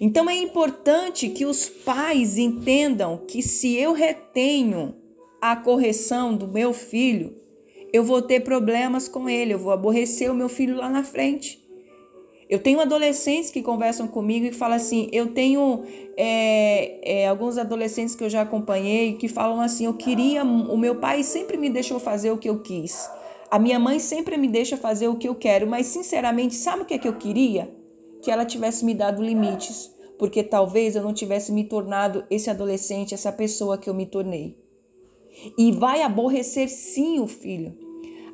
Então 0.01 0.29
é 0.29 0.35
importante 0.35 1.29
que 1.29 1.47
os 1.47 1.69
pais 1.69 2.37
entendam 2.37 3.17
que 3.29 3.43
se 3.45 3.77
eu 3.77 3.93
retenho 3.93 4.97
a 5.41 5.57
correção 5.57 6.35
do 6.35 6.49
meu 6.49 6.73
filho, 6.73 7.37
eu 7.93 8.05
vou 8.05 8.21
ter 8.21 8.41
problemas 8.41 9.09
com 9.09 9.29
ele, 9.29 9.55
eu 9.55 9.59
vou 9.59 9.73
aborrecer 9.73 10.31
o 10.31 10.35
meu 10.35 10.49
filho 10.49 10.77
lá 10.77 10.89
na 10.89 11.03
frente. 11.03 11.67
Eu 12.49 12.59
tenho 12.59 12.81
adolescentes 12.81 13.51
que 13.51 13.61
conversam 13.61 14.09
comigo 14.09 14.47
e 14.47 14.53
falam 14.53 14.77
assim: 14.77 15.09
eu 15.13 15.29
tenho 15.35 15.85
é, 16.17 17.23
é, 17.23 17.29
alguns 17.29 17.59
adolescentes 17.59 18.15
que 18.15 18.25
eu 18.25 18.31
já 18.31 18.43
acompanhei 18.43 19.15
que 19.15 19.29
falam 19.29 19.61
assim: 19.61 19.85
eu 19.85 19.95
queria, 19.95 20.43
o 20.43 20.77
meu 20.77 20.97
pai 20.97 21.23
sempre 21.23 21.59
me 21.59 21.69
deixou 21.69 21.99
fazer 21.99 22.31
o 22.31 22.39
que 22.39 22.49
eu 22.49 22.61
quis. 22.61 23.09
A 23.51 23.59
minha 23.59 23.79
mãe 23.79 23.99
sempre 23.99 24.37
me 24.37 24.49
deixa 24.49 24.77
fazer 24.77 25.09
o 25.09 25.17
que 25.17 25.29
eu 25.29 25.35
quero, 25.35 25.67
mas 25.67 25.87
sinceramente, 25.87 26.55
sabe 26.55 26.83
o 26.83 26.85
que 26.85 26.95
é 26.95 26.99
que 26.99 27.09
eu 27.09 27.15
queria? 27.15 27.75
Que 28.23 28.31
ela 28.31 28.45
tivesse 28.45 28.85
me 28.85 28.95
dado 28.95 29.23
limites, 29.23 29.91
porque 30.19 30.43
talvez 30.43 30.97
eu 30.97 31.03
não 31.03 31.15
tivesse 31.15 31.53
me 31.53 31.65
tornado 31.65 32.25
esse 32.31 32.51
adolescente, 32.51 33.15
essa 33.15 33.33
pessoa 33.33 33.79
que 33.79 33.89
eu 33.89 33.95
me 33.95 34.05
tornei. 34.05 34.68
E 35.57 35.73
vai 35.73 36.03
aborrecer 36.03 36.69
sim 36.69 37.21
o 37.21 37.27
filho. 37.27 37.77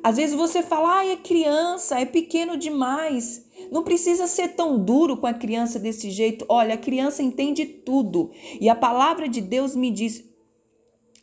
Às 0.03 0.17
vezes 0.17 0.35
você 0.35 0.61
fala, 0.61 0.99
ah, 0.99 1.05
é 1.05 1.15
criança, 1.15 1.99
é 1.99 2.05
pequeno 2.05 2.55
demais. 2.55 3.45
Não 3.71 3.83
precisa 3.83 4.27
ser 4.27 4.49
tão 4.49 4.77
duro 4.77 5.17
com 5.17 5.25
a 5.25 5.33
criança 5.33 5.79
desse 5.79 6.11
jeito. 6.11 6.45
Olha, 6.47 6.75
a 6.75 6.77
criança 6.77 7.23
entende 7.23 7.65
tudo. 7.65 8.29
E 8.61 8.69
a 8.69 8.75
palavra 8.75 9.27
de 9.27 9.41
Deus 9.41 9.75
me 9.75 9.89
diz: 9.89 10.23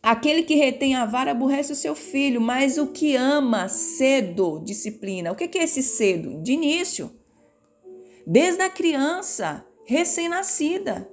Aquele 0.02 0.42
que 0.42 0.56
retém 0.56 0.96
a 0.96 1.06
vara 1.06 1.30
aborrece 1.30 1.72
o 1.72 1.76
seu 1.76 1.94
filho, 1.94 2.40
mas 2.40 2.76
o 2.76 2.88
que 2.88 3.14
ama 3.14 3.68
cedo 3.68 4.60
disciplina. 4.64 5.30
O 5.30 5.36
que 5.36 5.56
é 5.56 5.62
esse 5.62 5.82
cedo? 5.82 6.42
De 6.42 6.52
início. 6.52 7.08
Desde 8.26 8.62
a 8.62 8.68
criança, 8.68 9.64
recém-nascida. 9.84 11.08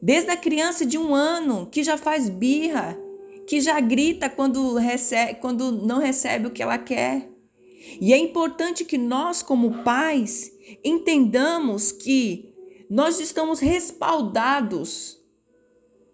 Desde 0.00 0.30
a 0.30 0.36
criança 0.36 0.86
de 0.86 0.96
um 0.96 1.12
ano, 1.12 1.66
que 1.66 1.82
já 1.82 1.96
faz 1.96 2.28
birra, 2.28 2.96
que 3.52 3.60
já 3.60 3.78
grita 3.80 4.30
quando, 4.30 4.76
recebe, 4.76 5.34
quando 5.34 5.70
não 5.72 5.98
recebe 5.98 6.46
o 6.46 6.50
que 6.50 6.62
ela 6.62 6.78
quer. 6.78 7.28
E 8.00 8.10
é 8.10 8.16
importante 8.16 8.82
que 8.82 8.96
nós, 8.96 9.42
como 9.42 9.82
pais, 9.84 10.50
entendamos 10.82 11.92
que 11.92 12.50
nós 12.88 13.20
estamos 13.20 13.60
respaldados 13.60 15.18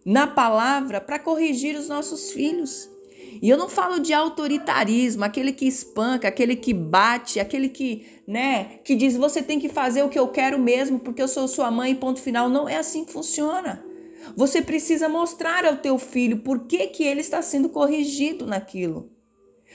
na 0.04 0.26
palavra 0.26 1.00
para 1.00 1.20
corrigir 1.20 1.76
os 1.76 1.88
nossos 1.88 2.32
filhos. 2.32 2.90
E 3.40 3.48
eu 3.48 3.56
não 3.56 3.68
falo 3.68 4.00
de 4.00 4.12
autoritarismo, 4.12 5.22
aquele 5.22 5.52
que 5.52 5.68
espanca, 5.68 6.26
aquele 6.26 6.56
que 6.56 6.74
bate, 6.74 7.38
aquele 7.38 7.68
que, 7.68 8.04
né, 8.26 8.80
que 8.82 8.96
diz 8.96 9.16
você 9.16 9.40
tem 9.40 9.60
que 9.60 9.68
fazer 9.68 10.02
o 10.02 10.08
que 10.08 10.18
eu 10.18 10.26
quero 10.26 10.58
mesmo 10.58 10.98
porque 10.98 11.22
eu 11.22 11.28
sou 11.28 11.46
sua 11.46 11.70
mãe, 11.70 11.94
ponto 11.94 12.20
final. 12.20 12.48
Não 12.48 12.68
é 12.68 12.78
assim 12.78 13.04
que 13.04 13.12
funciona. 13.12 13.87
Você 14.36 14.62
precisa 14.62 15.08
mostrar 15.08 15.64
ao 15.64 15.76
teu 15.76 15.98
filho 15.98 16.38
por 16.38 16.66
que, 16.66 16.86
que 16.88 17.04
ele 17.04 17.20
está 17.20 17.42
sendo 17.42 17.68
corrigido 17.68 18.46
naquilo. 18.46 19.10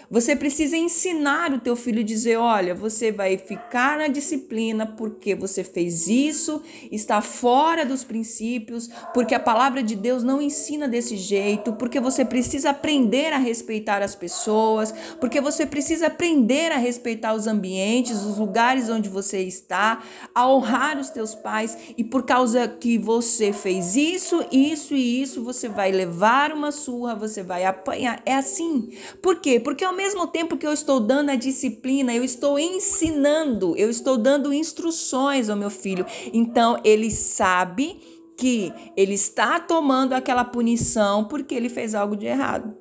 Você 0.10 0.36
precisa 0.36 0.78
ensinar 0.78 1.54
o 1.54 1.60
teu 1.60 1.76
filho 1.76 2.02
a 2.02 2.04
dizer: 2.04 2.38
olha, 2.38 2.76
você 2.76 3.12
vai 3.12 3.38
ficar 3.38 3.98
na 3.98 4.08
disciplina 4.08 4.86
porque 4.86 5.34
você 5.34 5.64
fez 5.64 6.08
isso, 6.08 6.62
está 6.92 7.22
fora 7.22 7.86
dos 7.86 8.04
princípios, 8.04 8.90
porque 9.14 9.34
a 9.34 9.40
palavra 9.40 9.82
de 9.82 9.96
Deus 9.96 10.24
não 10.24 10.42
ensina 10.42 10.88
desse 10.88 11.18
jeito, 11.18 11.74
porque 11.74 12.00
você 12.00 12.26
precisa 12.26 12.72
aprender 12.72 13.34
a 13.34 13.38
respeitar 13.38 14.02
as 14.02 14.16
pessoas, 14.16 14.94
porque 15.20 15.40
você 15.40 15.66
precisa 15.66 16.08
aprender 16.08 16.72
a 16.72 16.78
respeitar 16.78 17.34
os 17.34 17.48
ambientes, 17.48 18.24
os 18.24 18.38
lugares 18.38 18.90
onde 18.90 19.10
você 19.10 19.40
está, 19.40 20.04
a 20.36 20.48
honrar 20.48 21.00
os 21.00 21.10
teus 21.10 21.34
pais, 21.34 21.78
e 21.98 22.04
por 22.04 22.24
causa 22.24 22.68
que 22.68 22.98
você 22.98 23.54
fez 23.54 23.96
isso, 23.96 24.46
isso 24.52 24.94
e 24.94 25.22
isso, 25.22 25.44
você 25.44 25.70
vai 25.70 25.92
levar 25.92 26.52
uma 26.52 26.72
surra, 26.72 27.16
você 27.16 27.42
vai 27.42 27.66
apanhar. 27.66 28.22
É 28.26 28.36
assim. 28.36 28.90
Por 29.22 29.40
quê? 29.40 29.60
Porque 29.60 29.83
ao 29.84 29.94
mesmo 29.94 30.28
tempo 30.28 30.58
que 30.58 30.66
eu 30.66 30.74
estou 30.74 31.00
dando 31.00 31.30
a 31.30 31.36
disciplina, 31.36 32.14
eu 32.14 32.24
estou 32.24 32.58
ensinando, 32.60 33.76
eu 33.78 33.90
estou 33.90 34.18
dando 34.18 34.54
instruções 34.54 35.50
ao 35.50 35.58
meu 35.58 35.70
filho. 35.70 36.06
Então 36.34 36.80
ele 36.84 37.10
sabe 37.12 38.00
que 38.38 38.74
ele 38.96 39.14
está 39.14 39.60
tomando 39.60 40.14
aquela 40.14 40.44
punição 40.44 41.26
porque 41.26 41.54
ele 41.54 41.70
fez 41.70 41.94
algo 41.96 42.16
de 42.16 42.26
errado. 42.26 42.76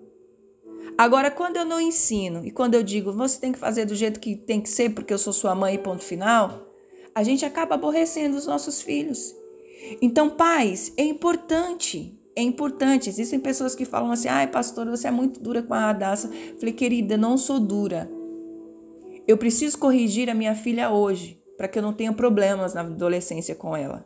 Agora, 0.97 1.31
quando 1.31 1.57
eu 1.57 1.65
não 1.65 1.81
ensino 1.81 2.45
e 2.45 2.51
quando 2.51 2.75
eu 2.75 2.83
digo 2.83 3.13
você 3.13 3.41
tem 3.41 3.53
que 3.53 3.59
fazer 3.59 3.85
do 3.85 3.95
jeito 3.95 4.21
que 4.21 4.37
tem 4.37 4.61
que 4.61 4.69
ser 4.69 4.91
porque 4.91 5.13
eu 5.13 5.19
sou 5.19 5.33
sua 5.33 5.55
mãe 5.55 5.79
ponto 5.79 6.03
final, 6.03 6.73
a 7.15 7.23
gente 7.23 7.45
acaba 7.45 7.75
aborrecendo 7.75 8.37
os 8.37 8.47
nossos 8.47 8.81
filhos. 8.81 9.35
Então, 10.01 10.31
pais, 10.31 10.93
é 10.97 11.05
importante 11.05 12.19
é 12.35 12.43
importante. 12.43 13.09
Existem 13.09 13.39
pessoas 13.39 13.75
que 13.75 13.85
falam 13.85 14.11
assim: 14.11 14.29
ai, 14.29 14.47
pastor, 14.47 14.89
você 14.89 15.09
é 15.09 15.11
muito 15.11 15.41
dura 15.41 15.63
com 15.63 15.75
a 15.75 15.81
Radassa. 15.81 16.31
Falei, 16.59 16.73
querida, 16.73 17.17
não 17.17 17.37
sou 17.37 17.61
dura. 17.61 18.11
Eu 19.27 19.39
preciso 19.39 19.79
corrigir 19.79 20.29
a 20.29 20.35
minha 20.35 20.55
filha 20.55 20.91
hoje, 20.91 21.41
para 21.57 21.69
que 21.69 21.79
eu 21.79 21.83
não 21.83 21.93
tenha 21.93 22.13
problemas 22.13 22.75
na 22.75 22.81
adolescência 22.81 23.55
com 23.55 23.77
ela. 23.77 24.05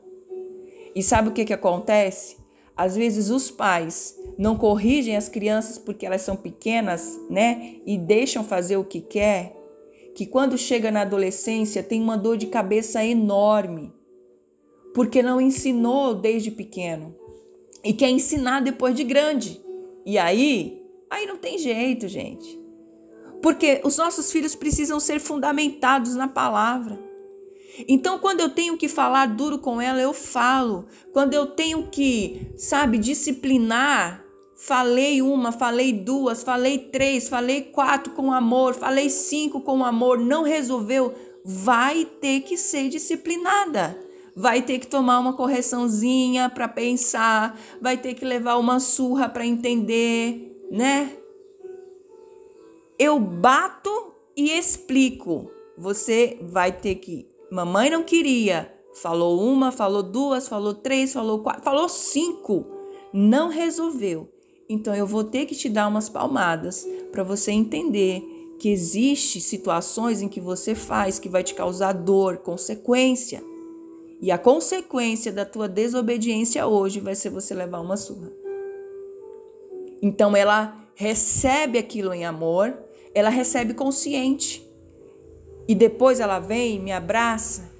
E 0.94 1.02
sabe 1.02 1.28
o 1.28 1.32
que, 1.32 1.44
que 1.44 1.52
acontece? 1.52 2.36
Às 2.76 2.94
vezes 2.94 3.30
os 3.30 3.50
pais 3.50 4.14
não 4.36 4.56
corrigem 4.56 5.16
as 5.16 5.28
crianças 5.28 5.78
porque 5.78 6.04
elas 6.04 6.20
são 6.20 6.36
pequenas, 6.36 7.18
né? 7.30 7.76
E 7.86 7.96
deixam 7.96 8.44
fazer 8.44 8.76
o 8.76 8.84
que 8.84 9.00
quer. 9.00 9.56
Que 10.14 10.26
quando 10.26 10.58
chega 10.58 10.90
na 10.90 11.02
adolescência 11.02 11.82
tem 11.82 12.02
uma 12.02 12.16
dor 12.16 12.36
de 12.36 12.46
cabeça 12.46 13.04
enorme, 13.04 13.92
porque 14.94 15.22
não 15.22 15.40
ensinou 15.40 16.14
desde 16.14 16.50
pequeno 16.50 17.14
e 17.86 17.92
quer 17.92 18.10
ensinar 18.10 18.60
depois 18.60 18.94
de 18.94 19.04
grande. 19.04 19.62
E 20.04 20.18
aí, 20.18 20.82
aí 21.08 21.24
não 21.24 21.36
tem 21.36 21.56
jeito, 21.56 22.08
gente. 22.08 22.60
Porque 23.40 23.80
os 23.84 23.96
nossos 23.96 24.32
filhos 24.32 24.56
precisam 24.56 24.98
ser 24.98 25.20
fundamentados 25.20 26.16
na 26.16 26.26
palavra. 26.26 26.98
Então, 27.86 28.18
quando 28.18 28.40
eu 28.40 28.50
tenho 28.50 28.76
que 28.76 28.88
falar 28.88 29.26
duro 29.26 29.58
com 29.58 29.80
ela, 29.80 30.00
eu 30.00 30.12
falo. 30.12 30.86
Quando 31.12 31.34
eu 31.34 31.46
tenho 31.46 31.88
que, 31.88 32.50
sabe, 32.56 32.98
disciplinar, 32.98 34.24
falei 34.56 35.22
uma, 35.22 35.52
falei 35.52 35.92
duas, 35.92 36.42
falei 36.42 36.78
três, 36.78 37.28
falei 37.28 37.62
quatro 37.62 38.14
com 38.14 38.32
amor, 38.32 38.74
falei 38.74 39.10
cinco 39.10 39.60
com 39.60 39.84
amor, 39.84 40.18
não 40.18 40.42
resolveu, 40.42 41.14
vai 41.44 42.04
ter 42.04 42.40
que 42.40 42.56
ser 42.56 42.88
disciplinada 42.88 44.05
vai 44.36 44.60
ter 44.60 44.78
que 44.78 44.86
tomar 44.86 45.18
uma 45.18 45.32
correçãozinha 45.32 46.50
para 46.50 46.68
pensar, 46.68 47.58
vai 47.80 47.96
ter 47.96 48.12
que 48.12 48.24
levar 48.24 48.58
uma 48.58 48.78
surra 48.78 49.30
para 49.30 49.46
entender, 49.46 50.66
né? 50.70 51.16
Eu 52.98 53.18
bato 53.18 54.12
e 54.36 54.50
explico. 54.50 55.50
Você 55.78 56.38
vai 56.42 56.70
ter 56.70 56.96
que. 56.96 57.26
Mamãe 57.50 57.88
não 57.88 58.02
queria. 58.02 58.72
Falou 59.02 59.40
uma, 59.40 59.72
falou 59.72 60.02
duas, 60.02 60.48
falou 60.48 60.74
três, 60.74 61.12
falou 61.12 61.40
quatro, 61.40 61.62
falou 61.62 61.88
cinco. 61.88 62.66
Não 63.12 63.48
resolveu. 63.48 64.30
Então 64.68 64.94
eu 64.94 65.06
vou 65.06 65.24
ter 65.24 65.46
que 65.46 65.54
te 65.54 65.68
dar 65.68 65.88
umas 65.88 66.08
palmadas 66.08 66.86
para 67.12 67.22
você 67.22 67.52
entender 67.52 68.22
que 68.58 68.70
existe 68.70 69.40
situações 69.40 70.22
em 70.22 70.28
que 70.28 70.40
você 70.40 70.74
faz 70.74 71.18
que 71.18 71.28
vai 71.28 71.42
te 71.42 71.54
causar 71.54 71.92
dor, 71.92 72.38
consequência. 72.38 73.42
E 74.20 74.30
a 74.30 74.38
consequência 74.38 75.32
da 75.32 75.44
tua 75.44 75.68
desobediência 75.68 76.66
hoje 76.66 77.00
vai 77.00 77.14
ser 77.14 77.30
você 77.30 77.54
levar 77.54 77.80
uma 77.80 77.96
surra. 77.96 78.32
Então 80.00 80.36
ela 80.36 80.76
recebe 80.94 81.78
aquilo 81.78 82.12
em 82.12 82.24
amor, 82.24 82.76
ela 83.14 83.28
recebe 83.28 83.74
consciente. 83.74 84.66
E 85.68 85.74
depois 85.74 86.20
ela 86.20 86.38
vem, 86.38 86.80
me 86.80 86.92
abraça 86.92 87.70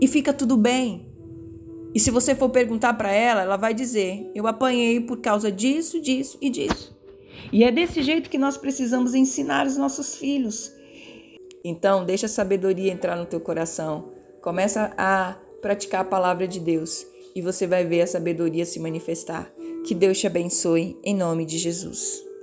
e 0.00 0.06
fica 0.06 0.32
tudo 0.32 0.56
bem. 0.56 1.06
E 1.94 2.00
se 2.00 2.10
você 2.10 2.34
for 2.34 2.50
perguntar 2.50 2.94
para 2.94 3.12
ela, 3.12 3.42
ela 3.42 3.56
vai 3.56 3.72
dizer: 3.72 4.30
Eu 4.34 4.46
apanhei 4.46 5.00
por 5.00 5.18
causa 5.18 5.50
disso, 5.50 6.00
disso 6.00 6.38
e 6.40 6.50
disso. 6.50 6.94
E 7.52 7.62
é 7.62 7.70
desse 7.70 8.02
jeito 8.02 8.30
que 8.30 8.38
nós 8.38 8.56
precisamos 8.56 9.14
ensinar 9.14 9.66
os 9.66 9.76
nossos 9.76 10.16
filhos. 10.16 10.72
Então, 11.64 12.04
deixa 12.04 12.26
a 12.26 12.28
sabedoria 12.28 12.92
entrar 12.92 13.16
no 13.16 13.26
teu 13.26 13.40
coração. 13.40 14.13
Começa 14.44 14.92
a 14.98 15.36
praticar 15.62 16.02
a 16.02 16.04
palavra 16.04 16.46
de 16.46 16.60
Deus 16.60 17.06
e 17.34 17.40
você 17.40 17.66
vai 17.66 17.82
ver 17.82 18.02
a 18.02 18.06
sabedoria 18.06 18.66
se 18.66 18.78
manifestar. 18.78 19.50
Que 19.86 19.94
Deus 19.94 20.20
te 20.20 20.26
abençoe 20.26 21.00
em 21.02 21.16
nome 21.16 21.46
de 21.46 21.56
Jesus. 21.56 22.24